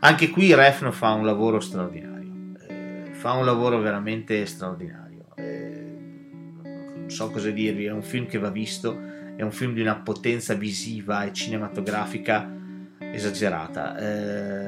Anche 0.00 0.30
qui 0.30 0.54
Refno 0.54 0.92
fa 0.92 1.12
un 1.12 1.24
lavoro 1.24 1.60
straordinario, 1.60 2.32
eh, 2.68 3.10
fa 3.12 3.32
un 3.32 3.44
lavoro 3.44 3.78
veramente 3.80 4.46
straordinario. 4.46 5.26
Eh, 5.36 5.96
non 6.62 7.10
so 7.10 7.30
cosa 7.30 7.50
dirvi, 7.50 7.86
è 7.86 7.92
un 7.92 8.02
film 8.02 8.26
che 8.26 8.38
va 8.38 8.50
visto, 8.50 8.98
è 9.36 9.42
un 9.42 9.52
film 9.52 9.74
di 9.74 9.80
una 9.80 9.96
potenza 9.96 10.54
visiva 10.54 11.24
e 11.24 11.32
cinematografica 11.32 12.58
esagerata, 12.98 13.96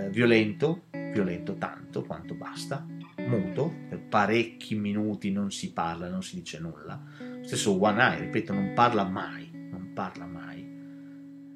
eh, 0.04 0.10
violento, 0.10 0.84
violento 0.90 1.56
tanto 1.56 2.02
quanto 2.02 2.34
basta, 2.34 2.84
muto, 3.26 3.72
per 3.88 4.00
parecchi 4.00 4.74
minuti 4.74 5.30
non 5.30 5.50
si 5.50 5.72
parla, 5.72 6.08
non 6.08 6.22
si 6.22 6.36
dice 6.36 6.58
nulla. 6.58 7.00
Stesso 7.42 7.80
One 7.80 8.02
Eye, 8.02 8.20
ripeto, 8.20 8.52
non 8.52 8.72
parla 8.74 9.04
mai, 9.04 9.50
non 9.52 9.92
parla 9.94 10.26
mai. 10.26 10.70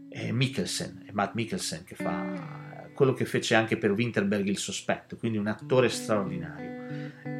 È 0.09 0.31
Mikkelsen, 0.31 1.05
è 1.07 1.11
Matt 1.13 1.35
Mikkelsen 1.35 1.85
che 1.85 1.95
fa 1.95 2.55
quello 2.95 3.13
che 3.13 3.27
fece 3.27 3.55
anche 3.55 3.77
per 3.77 3.93
Winterberg 3.93 4.47
il 4.47 4.57
sospetto, 4.57 5.17
quindi 5.17 5.39
un 5.39 5.47
attore 5.47 5.89
straordinario. 5.89 6.75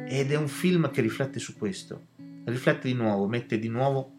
Ed 0.07 0.31
è 0.31 0.35
un 0.35 0.47
film 0.47 0.89
che 0.91 1.01
riflette 1.01 1.39
su 1.39 1.57
questo, 1.57 2.07
riflette 2.45 2.87
di 2.87 2.93
nuovo, 2.93 3.27
mette 3.27 3.57
di 3.59 3.67
nuovo 3.67 4.16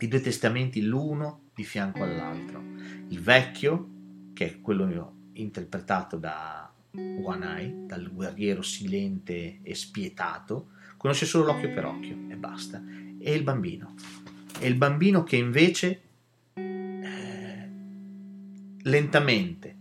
i 0.00 0.08
due 0.08 0.20
testamenti 0.20 0.82
l'uno 0.82 1.50
di 1.54 1.64
fianco 1.64 2.02
all'altro. 2.02 2.62
Il 3.08 3.20
vecchio, 3.20 3.88
che 4.32 4.46
è 4.46 4.60
quello 4.60 5.16
interpretato 5.32 6.16
da 6.16 6.72
Eye, 6.92 7.86
dal 7.86 8.10
guerriero 8.12 8.62
silente 8.62 9.60
e 9.62 9.74
spietato, 9.74 10.70
conosce 10.96 11.26
solo 11.26 11.46
l'occhio 11.46 11.70
per 11.70 11.84
occhio 11.84 12.16
e 12.28 12.36
basta. 12.36 12.82
E 13.18 13.34
il 13.34 13.42
bambino. 13.42 13.94
E 14.60 14.68
il 14.68 14.74
bambino 14.74 15.24
che 15.24 15.36
invece 15.36 16.02
eh, 16.54 17.70
lentamente 18.82 19.76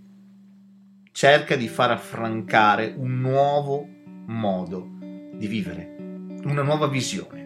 cerca 1.11 1.55
di 1.55 1.67
far 1.67 1.91
affrancare 1.91 2.93
un 2.95 3.19
nuovo 3.19 3.87
modo 4.25 4.87
di 5.33 5.47
vivere, 5.47 5.95
una 6.43 6.61
nuova 6.61 6.87
visione. 6.87 7.45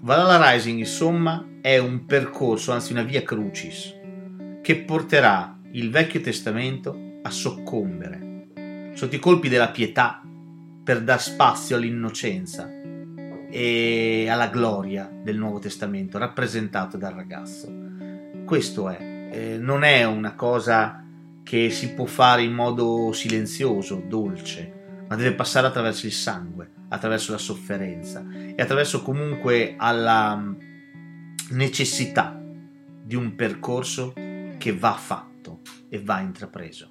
Valhalla 0.00 0.50
Rising, 0.50 0.78
insomma, 0.78 1.46
è 1.64 1.78
un 1.78 2.04
percorso, 2.04 2.72
anzi 2.72 2.92
una 2.92 3.04
via 3.04 3.22
crucis, 3.22 3.94
che 4.60 4.76
porterà 4.82 5.58
il 5.70 5.90
Vecchio 5.90 6.20
Testamento 6.20 6.94
a 7.22 7.30
soccombere 7.30 8.92
sotto 8.92 9.14
i 9.14 9.18
colpi 9.18 9.48
della 9.48 9.70
pietà 9.70 10.22
per 10.84 11.00
dar 11.00 11.22
spazio 11.22 11.76
all'innocenza 11.76 12.70
e 13.48 14.26
alla 14.28 14.48
gloria 14.48 15.10
del 15.10 15.38
Nuovo 15.38 15.58
Testamento 15.58 16.18
rappresentato 16.18 16.98
dal 16.98 17.14
ragazzo. 17.14 17.72
Questo 18.44 18.90
è, 18.90 19.30
eh, 19.32 19.56
non 19.56 19.84
è 19.84 20.04
una 20.04 20.34
cosa 20.34 21.02
che 21.42 21.70
si 21.70 21.94
può 21.94 22.04
fare 22.04 22.42
in 22.42 22.52
modo 22.52 23.10
silenzioso, 23.12 24.04
dolce, 24.06 25.06
ma 25.08 25.16
deve 25.16 25.32
passare 25.32 25.66
attraverso 25.66 26.04
il 26.04 26.12
sangue, 26.12 26.70
attraverso 26.90 27.32
la 27.32 27.38
sofferenza 27.38 28.22
e 28.54 28.60
attraverso 28.60 29.00
comunque 29.00 29.76
alla 29.78 30.72
necessità 31.50 32.38
di 32.40 33.14
un 33.14 33.34
percorso 33.34 34.12
che 34.14 34.74
va 34.76 34.94
fatto 34.94 35.60
e 35.88 36.00
va 36.02 36.20
intrapreso. 36.20 36.90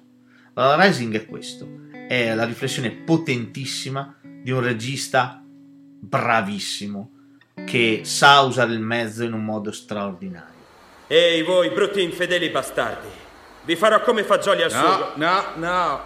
Allora, 0.54 0.84
Rising 0.84 1.14
è 1.16 1.26
questo, 1.26 1.66
è 2.08 2.32
la 2.34 2.44
riflessione 2.44 2.90
potentissima 2.90 4.16
di 4.22 4.50
un 4.50 4.60
regista 4.60 5.42
bravissimo 5.44 7.10
che 7.64 8.02
sa 8.04 8.40
usare 8.40 8.72
il 8.72 8.80
mezzo 8.80 9.24
in 9.24 9.32
un 9.32 9.44
modo 9.44 9.72
straordinario. 9.72 10.52
Ehi 11.06 11.42
voi 11.42 11.70
brutti 11.70 12.02
infedeli 12.02 12.50
bastardi, 12.50 13.08
vi 13.64 13.76
farò 13.76 14.00
come 14.02 14.22
fagioli 14.22 14.62
al 14.62 14.72
No, 14.72 14.78
sugo. 14.78 15.12
no, 15.16 15.42
no. 15.56 16.00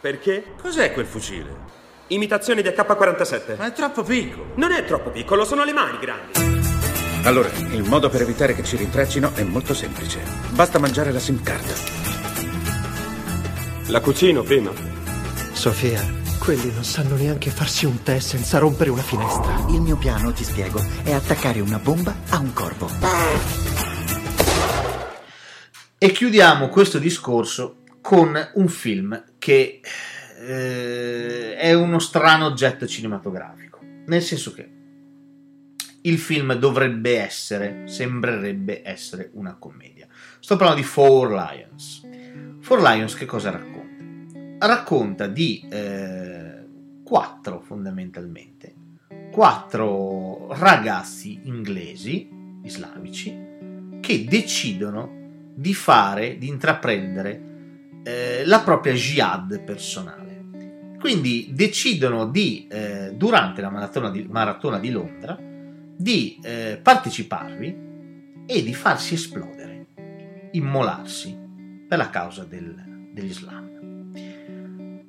Perché? 0.00 0.54
Cos'è 0.60 0.92
quel 0.92 1.06
fucile? 1.06 1.66
Imitazione 2.08 2.62
di 2.62 2.68
AK-47. 2.68 3.56
Ma 3.58 3.66
è 3.66 3.72
troppo 3.72 4.02
piccolo. 4.02 4.52
Non 4.54 4.72
è 4.72 4.84
troppo 4.84 5.10
piccolo, 5.10 5.44
sono 5.44 5.64
le 5.64 5.72
mani 5.72 5.98
grandi. 5.98 6.57
Allora, 7.28 7.50
il 7.72 7.82
modo 7.82 8.08
per 8.08 8.22
evitare 8.22 8.54
che 8.54 8.64
ci 8.64 8.78
rintraccino 8.78 9.34
è 9.34 9.42
molto 9.42 9.74
semplice. 9.74 10.18
Basta 10.52 10.78
mangiare 10.78 11.12
la 11.12 11.18
SIM 11.18 11.42
card. 11.42 11.74
La 13.88 14.00
cucino 14.00 14.42
prima. 14.42 14.72
Sofia, 15.52 16.02
quelli 16.38 16.72
non 16.72 16.84
sanno 16.84 17.16
neanche 17.16 17.50
farsi 17.50 17.84
un 17.84 18.02
tè 18.02 18.18
senza 18.18 18.56
rompere 18.56 18.88
una 18.88 19.02
finestra. 19.02 19.66
Il 19.68 19.82
mio 19.82 19.96
piano, 19.96 20.32
ti 20.32 20.42
spiego, 20.42 20.82
è 21.02 21.12
attaccare 21.12 21.60
una 21.60 21.78
bomba 21.78 22.16
a 22.30 22.38
un 22.38 22.54
corvo. 22.54 22.88
E 25.98 26.10
chiudiamo 26.10 26.68
questo 26.68 26.98
discorso 26.98 27.82
con 28.00 28.52
un 28.54 28.68
film 28.68 29.34
che 29.38 29.82
eh, 30.46 31.56
è 31.56 31.74
uno 31.74 31.98
strano 31.98 32.46
oggetto 32.46 32.86
cinematografico, 32.86 33.80
nel 34.06 34.22
senso 34.22 34.54
che 34.54 34.76
il 36.02 36.18
film 36.18 36.54
dovrebbe 36.54 37.18
essere, 37.18 37.82
sembrerebbe 37.86 38.82
essere 38.84 39.30
una 39.34 39.54
commedia. 39.54 40.06
Sto 40.40 40.56
parlando 40.56 40.80
di 40.80 40.86
Four 40.86 41.30
Lions. 41.30 42.06
Four 42.60 42.80
Lions 42.82 43.14
che 43.14 43.26
cosa 43.26 43.50
racconta? 43.50 44.66
Racconta 44.66 45.26
di 45.26 45.66
eh, 45.70 46.64
quattro 47.02 47.60
fondamentalmente, 47.60 48.74
quattro 49.30 50.48
ragazzi 50.54 51.40
inglesi, 51.44 52.28
islamici, 52.62 53.46
che 54.00 54.24
decidono 54.24 55.16
di 55.54 55.74
fare, 55.74 56.38
di 56.38 56.48
intraprendere 56.48 57.42
eh, 58.04 58.42
la 58.44 58.60
propria 58.60 58.94
jihad 58.94 59.60
personale. 59.62 60.26
Quindi 60.98 61.50
decidono 61.52 62.26
di, 62.26 62.66
eh, 62.68 63.12
durante 63.14 63.60
la 63.60 63.70
maratona 63.70 64.10
di, 64.10 64.26
maratona 64.28 64.78
di 64.78 64.90
Londra, 64.90 65.38
di 65.98 66.38
eh, 66.42 66.78
parteciparvi 66.80 67.86
e 68.46 68.62
di 68.62 68.72
farsi 68.72 69.14
esplodere, 69.14 69.86
immolarsi 70.52 71.36
per 71.88 71.98
la 71.98 72.08
causa 72.08 72.44
del, 72.44 73.10
dell'Islam. 73.12 74.12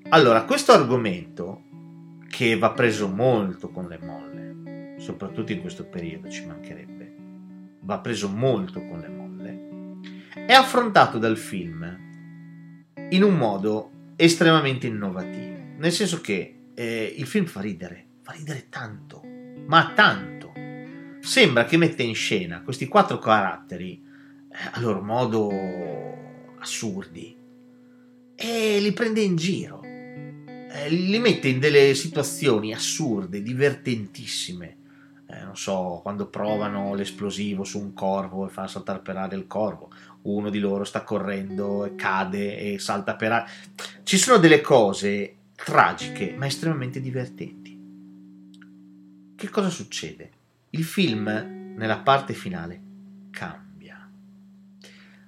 Allora, 0.10 0.46
questo 0.46 0.72
argomento, 0.72 1.66
che 2.28 2.58
va 2.58 2.72
preso 2.72 3.08
molto 3.08 3.70
con 3.70 3.88
le 3.88 4.00
molle, 4.00 4.96
soprattutto 4.98 5.52
in 5.52 5.62
questo 5.62 5.86
periodo 5.86 6.28
ci 6.30 6.46
mancherebbe, 6.48 7.16
va 7.82 8.00
preso 8.00 8.28
molto 8.28 8.84
con 8.84 9.00
le 9.00 9.08
molle, 9.08 10.00
è 10.48 10.54
affrontato 10.54 11.20
dal 11.20 11.38
film 11.38 12.08
in 13.12 13.24
un 13.24 13.36
modo 13.36 13.92
estremamente 14.16 14.88
innovativo, 14.88 15.58
nel 15.78 15.92
senso 15.92 16.20
che 16.22 16.72
eh, 16.74 17.14
il 17.16 17.28
film 17.28 17.46
fa 17.46 17.62
ridere, 17.62 18.06
fa 18.24 18.32
ridere 18.32 18.66
tanto, 18.70 19.22
ma 19.68 19.94
tanto. 19.94 20.39
Sembra 21.22 21.66
che 21.66 21.78
metta 21.78 22.02
in 22.02 22.16
scena 22.16 22.62
questi 22.62 22.88
quattro 22.88 23.20
caratteri 23.20 24.02
eh, 24.52 24.56
a 24.72 24.80
loro 24.80 25.02
modo 25.02 25.50
assurdi 26.60 27.36
e 28.36 28.80
li 28.80 28.94
prende 28.94 29.20
in 29.20 29.36
giro, 29.36 29.84
eh, 29.84 30.90
li 30.90 31.20
mette 31.20 31.50
in 31.50 31.60
delle 31.60 31.94
situazioni 31.94 32.74
assurde, 32.74 33.42
divertentissime. 33.42 34.78
Eh, 35.28 35.44
non 35.44 35.58
so, 35.58 36.00
quando 36.02 36.28
provano 36.28 36.96
l'esplosivo 36.96 37.66
su 37.66 37.80
un 37.80 37.94
corvo 37.94 38.48
e 38.48 38.50
fanno 38.50 38.68
saltare 38.68 39.00
per 39.00 39.18
aria 39.18 39.38
il 39.38 39.46
corvo, 39.46 39.92
uno 40.24 40.50
di 40.50 40.60
loro 40.60 40.86
sta 40.86 41.04
correndo 41.04 41.86
e 41.86 41.96
cade 41.96 42.58
e 42.58 42.80
salta 42.80 43.16
per 43.16 43.32
aria. 43.34 43.52
Ci 44.04 44.18
sono 44.18 44.38
delle 44.38 44.62
cose 44.62 45.36
tragiche 45.54 46.34
ma 46.38 46.46
estremamente 46.46 47.02
divertenti. 47.02 47.78
Che 49.36 49.50
cosa 49.50 49.70
succede? 49.70 50.32
Il 50.72 50.84
film, 50.84 51.24
nella 51.76 51.98
parte 51.98 52.34
finale, 52.34 52.80
cambia. 53.32 54.08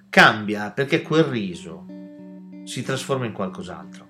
Cambia 0.08 0.70
perché 0.70 1.02
quel 1.02 1.24
riso 1.24 1.84
si 2.62 2.84
trasforma 2.84 3.26
in 3.26 3.32
qualcos'altro. 3.32 4.08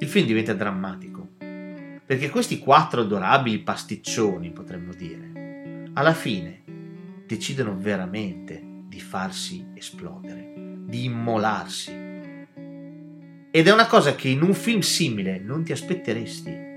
Il 0.00 0.08
film 0.08 0.26
diventa 0.26 0.52
drammatico. 0.52 1.28
Perché 1.38 2.28
questi 2.28 2.58
quattro 2.58 3.02
adorabili 3.02 3.60
pasticcioni, 3.60 4.50
potremmo 4.50 4.92
dire, 4.94 5.90
alla 5.92 6.12
fine 6.12 6.64
decidono 7.24 7.78
veramente 7.78 8.60
di 8.88 8.98
farsi 8.98 9.68
esplodere, 9.74 10.80
di 10.86 11.04
immolarsi. 11.04 11.92
Ed 13.52 13.68
è 13.68 13.72
una 13.72 13.86
cosa 13.86 14.16
che 14.16 14.26
in 14.26 14.42
un 14.42 14.54
film 14.54 14.80
simile 14.80 15.38
non 15.38 15.62
ti 15.62 15.70
aspetteresti. 15.70 16.72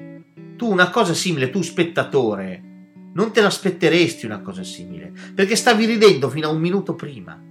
Tu 0.55 0.69
una 0.69 0.91
cosa 0.91 1.15
simile, 1.15 1.49
tu 1.49 1.63
spettatore, 1.63 2.66
non 3.17 3.33
te 3.33 3.41
l'aspetteresti 3.41 4.27
una 4.27 4.41
cosa 4.41 4.63
simile, 4.63 5.11
perché 5.33 5.55
stavi 5.55 5.85
ridendo 5.85 6.29
fino 6.29 6.47
a 6.47 6.51
un 6.51 6.59
minuto 6.59 6.93
prima. 6.93 7.41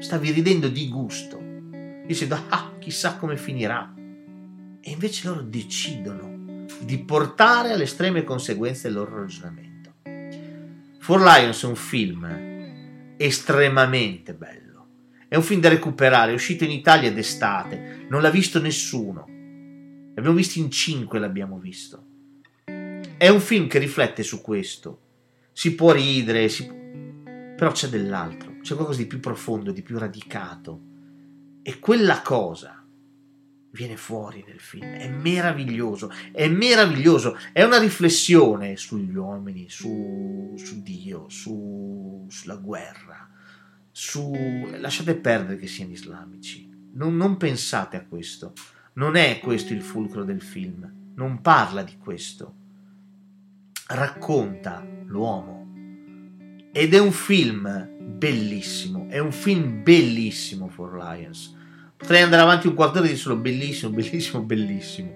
Stavi 0.00 0.32
ridendo 0.32 0.66
di 0.66 0.88
gusto, 0.88 1.40
dicendo 2.04 2.36
ah, 2.48 2.72
chissà 2.80 3.16
come 3.16 3.36
finirà. 3.36 3.94
E 4.80 4.90
invece 4.90 5.28
loro 5.28 5.42
decidono 5.42 6.64
di 6.80 6.98
portare 6.98 7.70
alle 7.70 7.84
estreme 7.84 8.24
conseguenze 8.24 8.88
il 8.88 8.94
loro 8.94 9.20
ragionamento. 9.20 9.92
Four 10.98 11.20
Lions 11.20 11.62
è 11.62 11.66
un 11.66 11.76
film 11.76 13.14
estremamente 13.16 14.34
bello. 14.34 14.88
È 15.28 15.36
un 15.36 15.42
film 15.42 15.60
da 15.60 15.68
recuperare, 15.68 16.32
è 16.32 16.34
uscito 16.34 16.64
in 16.64 16.72
Italia 16.72 17.12
d'estate, 17.12 18.06
non 18.08 18.20
l'ha 18.20 18.30
visto 18.30 18.60
nessuno. 18.60 19.24
L'abbiamo 20.16 20.36
visto 20.36 20.58
in 20.58 20.68
cinque, 20.72 21.20
l'abbiamo 21.20 21.58
visto. 21.58 22.06
È 23.16 23.28
un 23.28 23.40
film 23.40 23.68
che 23.68 23.78
riflette 23.78 24.22
su 24.22 24.40
questo. 24.40 25.00
Si 25.52 25.74
può 25.74 25.92
ridere, 25.92 26.48
si 26.48 26.66
però 27.56 27.70
c'è 27.70 27.86
dell'altro, 27.88 28.56
c'è 28.60 28.74
qualcosa 28.74 28.98
di 28.98 29.06
più 29.06 29.20
profondo, 29.20 29.70
di 29.70 29.82
più 29.82 29.96
radicato. 29.98 30.80
E 31.62 31.78
quella 31.78 32.20
cosa 32.22 32.84
viene 33.70 33.96
fuori 33.96 34.44
nel 34.46 34.58
film. 34.58 34.82
È 34.82 35.08
meraviglioso, 35.08 36.10
è 36.32 36.48
meraviglioso. 36.48 37.38
È 37.52 37.62
una 37.62 37.78
riflessione 37.78 38.76
sugli 38.76 39.14
uomini, 39.14 39.68
su, 39.68 40.54
su 40.56 40.82
Dio, 40.82 41.28
su, 41.28 42.26
sulla 42.28 42.56
guerra, 42.56 43.30
su... 43.92 44.32
Lasciate 44.78 45.14
perdere 45.14 45.58
che 45.58 45.68
siano 45.68 45.92
islamici. 45.92 46.68
Non, 46.94 47.16
non 47.16 47.36
pensate 47.36 47.96
a 47.96 48.04
questo. 48.04 48.52
Non 48.94 49.14
è 49.14 49.38
questo 49.38 49.72
il 49.72 49.82
fulcro 49.82 50.24
del 50.24 50.42
film. 50.42 51.12
Non 51.14 51.40
parla 51.40 51.82
di 51.82 51.96
questo. 51.96 52.62
Racconta 53.86 54.86
l'uomo. 55.06 55.62
Ed 56.72 56.94
è 56.94 56.98
un 56.98 57.12
film 57.12 57.88
bellissimo. 58.00 59.06
È 59.08 59.18
un 59.18 59.32
film 59.32 59.82
bellissimo 59.82 60.68
for 60.68 60.94
Lions 60.94 61.62
potrei 62.04 62.20
andare 62.20 62.42
avanti 62.42 62.66
un 62.66 62.74
quarto 62.74 63.00
di 63.00 63.16
solo 63.16 63.36
bellissimo, 63.36 63.90
bellissimo, 63.90 64.42
bellissimo. 64.42 65.14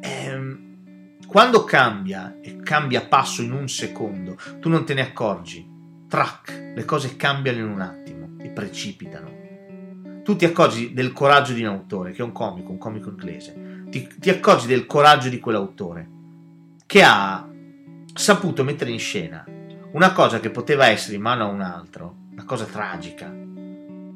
Ehm, 0.00 1.18
quando 1.26 1.64
cambia 1.64 2.38
e 2.40 2.58
cambia 2.62 3.04
passo 3.06 3.42
in 3.42 3.50
un 3.52 3.68
secondo, 3.68 4.36
tu 4.60 4.68
non 4.68 4.84
te 4.84 4.94
ne 4.94 5.00
accorgi. 5.00 5.68
Track, 6.08 6.72
le 6.76 6.84
cose 6.84 7.16
cambiano 7.16 7.58
in 7.58 7.68
un 7.68 7.80
attimo 7.80 8.36
e 8.38 8.50
precipitano. 8.50 9.34
Tu 10.22 10.36
ti 10.36 10.44
accorgi 10.44 10.92
del 10.92 11.12
coraggio 11.12 11.52
di 11.52 11.62
un 11.62 11.70
autore, 11.70 12.12
che 12.12 12.22
è 12.22 12.24
un 12.24 12.32
comico, 12.32 12.70
un 12.70 12.78
comico 12.78 13.10
inglese. 13.10 13.84
Ti, 13.90 14.08
ti 14.18 14.30
accorgi 14.30 14.68
del 14.68 14.86
coraggio 14.86 15.28
di 15.28 15.40
quell'autore 15.40 16.14
che 16.86 17.02
ha 17.02 17.48
saputo 18.18 18.64
mettere 18.64 18.90
in 18.90 18.98
scena 18.98 19.44
una 19.92 20.12
cosa 20.12 20.40
che 20.40 20.50
poteva 20.50 20.88
essere 20.88 21.16
in 21.16 21.22
mano 21.22 21.44
a 21.44 21.48
un 21.48 21.60
altro, 21.60 22.16
una 22.32 22.44
cosa 22.44 22.64
tragica, 22.64 23.34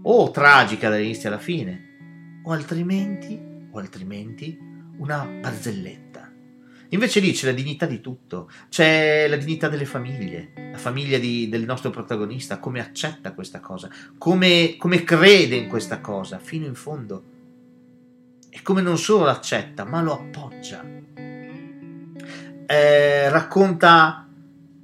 o 0.03 0.31
tragica 0.31 0.89
dall'inizio 0.89 1.29
alla 1.29 1.39
fine, 1.39 2.41
o 2.45 2.53
altrimenti, 2.53 3.41
o 3.71 3.79
altrimenti 3.79 4.59
una 4.99 5.25
barzelletta. 5.25 6.31
Invece 6.93 7.21
lì 7.21 7.33
c'è 7.33 7.47
la 7.47 7.53
dignità 7.53 7.87
di 7.87 8.01
tutto, 8.01 8.51
c'è 8.69 9.29
la 9.29 9.37
dignità 9.37 9.69
delle 9.69 9.85
famiglie, 9.85 10.53
la 10.73 10.79
famiglia 10.79 11.19
di, 11.19 11.49
del 11.49 11.65
nostro 11.65 11.91
protagonista, 11.91 12.59
come 12.59 12.81
accetta 12.81 13.33
questa 13.33 13.61
cosa, 13.61 13.89
come, 14.19 14.75
come 14.77 15.05
crede 15.05 15.57
in 15.57 15.69
questa 15.69 16.01
cosa 16.01 16.39
fino 16.39 16.67
in 16.67 16.75
fondo 16.75 17.25
e 18.51 18.61
come 18.63 18.83
non 18.83 18.99
solo 18.99 19.27
l'accetta, 19.27 19.85
ma 19.85 20.03
lo 20.03 20.15
appoggia. 20.15 20.90
Eh, 22.71 23.29
racconta 23.31 24.29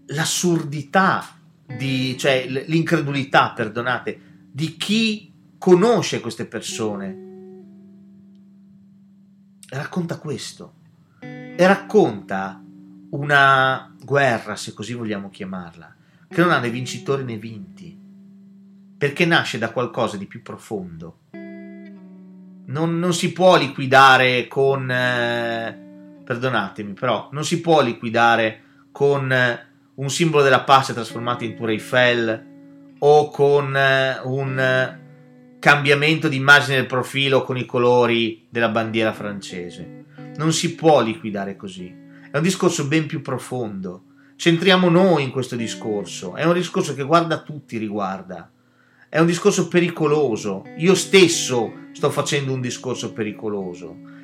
l'assurdità, 0.06 1.24
di, 1.64 2.18
cioè 2.18 2.44
l'incredulità, 2.66 3.52
perdonate, 3.52 4.20
di 4.50 4.76
chi 4.76 5.32
conosce 5.56 6.20
queste 6.20 6.46
persone. 6.46 7.24
Racconta 9.68 10.18
questo. 10.18 10.74
E 11.20 11.64
racconta 11.64 12.60
una 13.10 13.94
guerra, 14.02 14.56
se 14.56 14.74
così 14.74 14.92
vogliamo 14.92 15.30
chiamarla, 15.30 15.94
che 16.28 16.40
non 16.40 16.50
ha 16.50 16.58
né 16.58 16.70
vincitori 16.70 17.22
né 17.22 17.36
vinti, 17.36 17.96
perché 18.98 19.24
nasce 19.24 19.58
da 19.58 19.70
qualcosa 19.70 20.16
di 20.16 20.26
più 20.26 20.42
profondo. 20.42 21.18
Non, 22.66 22.98
non 22.98 23.14
si 23.14 23.32
può 23.32 23.56
liquidare 23.56 24.48
con... 24.48 24.90
Eh, 24.90 25.84
perdonatemi, 26.26 26.94
però 26.94 27.28
non 27.30 27.44
si 27.44 27.60
può 27.60 27.80
liquidare 27.80 28.62
con 28.90 29.30
eh, 29.32 29.66
un 29.94 30.10
simbolo 30.10 30.42
della 30.42 30.64
pace 30.64 30.92
trasformato 30.92 31.44
in 31.44 31.54
Tour 31.54 31.70
Eiffel 31.70 32.46
o 32.98 33.30
con 33.30 33.76
eh, 33.76 34.20
un 34.24 34.58
eh, 34.58 35.04
cambiamento 35.60 36.26
di 36.26 36.36
immagine 36.36 36.76
del 36.76 36.86
profilo 36.86 37.42
con 37.42 37.56
i 37.56 37.64
colori 37.64 38.44
della 38.48 38.68
bandiera 38.68 39.12
francese. 39.12 40.04
Non 40.36 40.52
si 40.52 40.74
può 40.74 41.00
liquidare 41.00 41.54
così. 41.54 41.94
È 42.30 42.36
un 42.36 42.42
discorso 42.42 42.86
ben 42.86 43.06
più 43.06 43.22
profondo. 43.22 44.02
Centriamo 44.34 44.88
noi 44.88 45.22
in 45.22 45.30
questo 45.30 45.54
discorso. 45.54 46.34
È 46.34 46.44
un 46.44 46.54
discorso 46.54 46.92
che 46.94 47.04
guarda 47.04 47.40
tutti, 47.40 47.78
riguarda. 47.78 48.50
È 49.08 49.20
un 49.20 49.26
discorso 49.26 49.68
pericoloso. 49.68 50.64
Io 50.78 50.94
stesso 50.94 51.72
sto 51.92 52.10
facendo 52.10 52.52
un 52.52 52.60
discorso 52.60 53.12
pericoloso. 53.12 54.15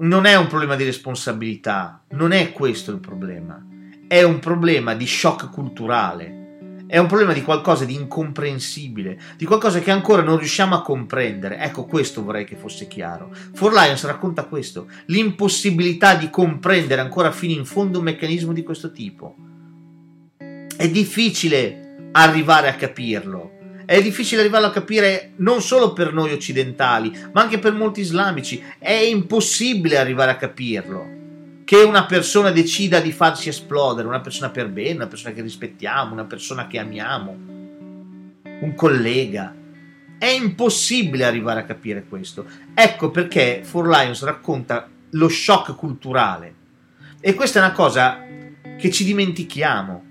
Non 0.00 0.26
è 0.26 0.36
un 0.36 0.46
problema 0.46 0.76
di 0.76 0.84
responsabilità, 0.84 2.04
non 2.10 2.30
è 2.30 2.52
questo 2.52 2.92
il 2.92 3.00
problema. 3.00 3.60
È 4.06 4.22
un 4.22 4.38
problema 4.38 4.94
di 4.94 5.08
shock 5.08 5.50
culturale. 5.50 6.84
È 6.86 6.98
un 6.98 7.08
problema 7.08 7.32
di 7.32 7.42
qualcosa 7.42 7.84
di 7.84 7.94
incomprensibile, 7.94 9.18
di 9.36 9.44
qualcosa 9.44 9.80
che 9.80 9.90
ancora 9.90 10.22
non 10.22 10.38
riusciamo 10.38 10.76
a 10.76 10.82
comprendere. 10.82 11.58
Ecco, 11.58 11.84
questo 11.84 12.22
vorrei 12.22 12.44
che 12.44 12.54
fosse 12.54 12.86
chiaro. 12.86 13.34
For 13.54 13.72
Lions 13.72 14.06
racconta 14.06 14.44
questo, 14.44 14.88
l'impossibilità 15.06 16.14
di 16.14 16.30
comprendere 16.30 17.00
ancora 17.00 17.32
fino 17.32 17.58
in 17.58 17.64
fondo 17.64 17.98
un 17.98 18.04
meccanismo 18.04 18.52
di 18.52 18.62
questo 18.62 18.92
tipo. 18.92 19.34
È 20.38 20.88
difficile 20.88 22.10
arrivare 22.12 22.68
a 22.68 22.74
capirlo. 22.76 23.57
È 23.88 24.02
difficile 24.02 24.42
arrivarlo 24.42 24.66
a 24.66 24.70
capire 24.70 25.32
non 25.36 25.62
solo 25.62 25.94
per 25.94 26.12
noi 26.12 26.30
occidentali, 26.34 27.10
ma 27.32 27.40
anche 27.40 27.58
per 27.58 27.72
molti 27.72 28.00
islamici. 28.00 28.62
È 28.78 28.92
impossibile 28.92 29.96
arrivare 29.96 30.30
a 30.30 30.36
capirlo 30.36 31.06
che 31.64 31.76
una 31.76 32.04
persona 32.04 32.50
decida 32.50 33.00
di 33.00 33.12
farsi 33.12 33.48
esplodere, 33.48 34.06
una 34.06 34.20
persona 34.20 34.50
per 34.50 34.68
bene, 34.68 34.96
una 34.96 35.06
persona 35.06 35.32
che 35.32 35.40
rispettiamo, 35.40 36.12
una 36.12 36.26
persona 36.26 36.66
che 36.66 36.78
amiamo, 36.78 37.36
un 38.60 38.74
collega. 38.76 39.54
È 40.18 40.26
impossibile 40.26 41.24
arrivare 41.24 41.60
a 41.60 41.64
capire 41.64 42.04
questo. 42.06 42.44
Ecco 42.74 43.10
perché 43.10 43.62
For 43.64 43.88
Lions 43.88 44.22
racconta 44.22 44.86
lo 45.12 45.28
shock 45.30 45.74
culturale. 45.74 46.54
E 47.20 47.32
questa 47.32 47.58
è 47.58 47.62
una 47.62 47.72
cosa 47.72 48.22
che 48.76 48.90
ci 48.90 49.04
dimentichiamo. 49.04 50.04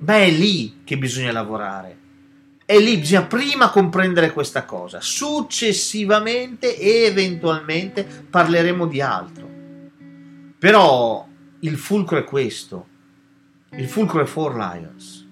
Ma 0.00 0.16
è 0.16 0.30
lì 0.30 0.80
che 0.84 0.96
bisogna 0.96 1.32
lavorare. 1.32 1.98
È 2.66 2.78
lì, 2.78 2.96
bisogna 2.96 3.26
prima 3.26 3.68
comprendere 3.68 4.32
questa 4.32 4.64
cosa. 4.64 4.98
Successivamente 5.02 6.78
e 6.78 7.04
eventualmente 7.04 8.04
parleremo 8.04 8.86
di 8.86 9.02
altro. 9.02 9.50
Però 10.58 11.28
il 11.60 11.76
fulcro 11.76 12.16
è 12.16 12.24
questo. 12.24 12.88
Il 13.72 13.86
fulcro 13.86 14.22
è 14.22 14.24
Four 14.24 14.54
Lions. 14.54 15.28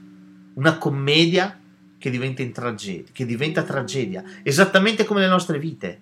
Una 0.55 0.77
commedia 0.77 1.59
che 1.97 2.11
diventa, 2.11 2.45
tragedia, 2.45 3.11
che 3.13 3.25
diventa 3.25 3.63
tragedia, 3.63 4.23
esattamente 4.43 5.05
come 5.05 5.21
le 5.21 5.29
nostre 5.29 5.59
vite, 5.59 6.01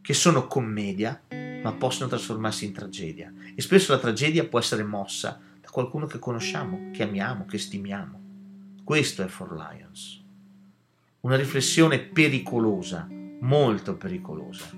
che 0.00 0.14
sono 0.14 0.46
commedia, 0.46 1.20
ma 1.62 1.72
possono 1.72 2.08
trasformarsi 2.08 2.66
in 2.66 2.72
tragedia. 2.72 3.32
E 3.56 3.60
spesso 3.60 3.90
la 3.90 3.98
tragedia 3.98 4.46
può 4.46 4.60
essere 4.60 4.84
mossa 4.84 5.40
da 5.60 5.68
qualcuno 5.68 6.06
che 6.06 6.20
conosciamo, 6.20 6.90
che 6.92 7.02
amiamo, 7.02 7.44
che 7.46 7.58
stimiamo. 7.58 8.20
Questo 8.84 9.24
è 9.24 9.26
Four 9.26 9.54
Lions. 9.54 10.19
Una 11.22 11.36
riflessione 11.36 11.98
pericolosa, 11.98 13.06
molto 13.40 13.98
pericolosa, 13.98 14.70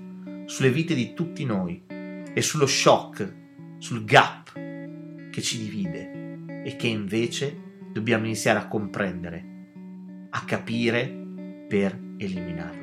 sulle 0.45 0.71
vite 0.71 0.93
di 0.93 1.13
tutti 1.13 1.45
noi 1.45 1.83
e 1.87 2.41
sullo 2.41 2.65
shock 2.65 3.35
sul 3.77 4.03
gap 4.03 4.51
che 4.51 5.41
ci 5.41 5.57
divide 5.57 6.63
e 6.65 6.75
che 6.75 6.87
invece 6.87 7.87
dobbiamo 7.93 8.25
iniziare 8.25 8.59
a 8.59 8.67
comprendere, 8.67 9.45
a 10.31 10.43
capire 10.43 11.07
per 11.69 11.97
eliminarlo. 12.17 12.82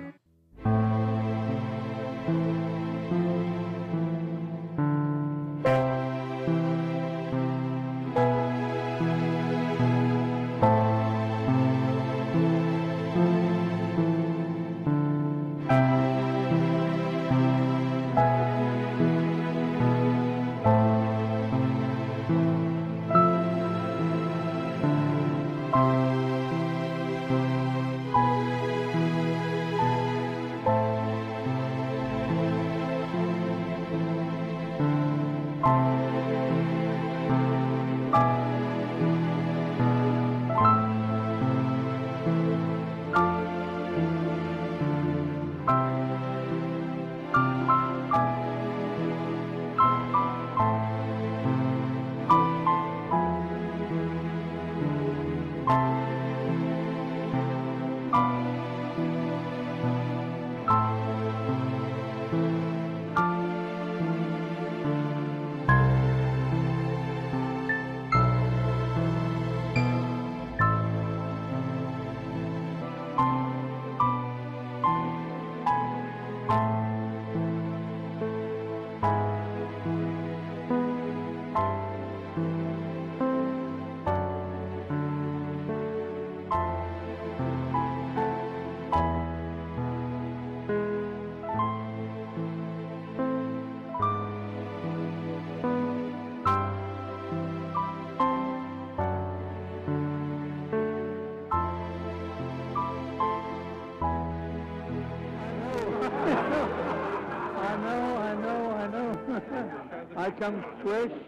I 110.81 110.83
come 110.83 111.09
fresh 111.09 111.19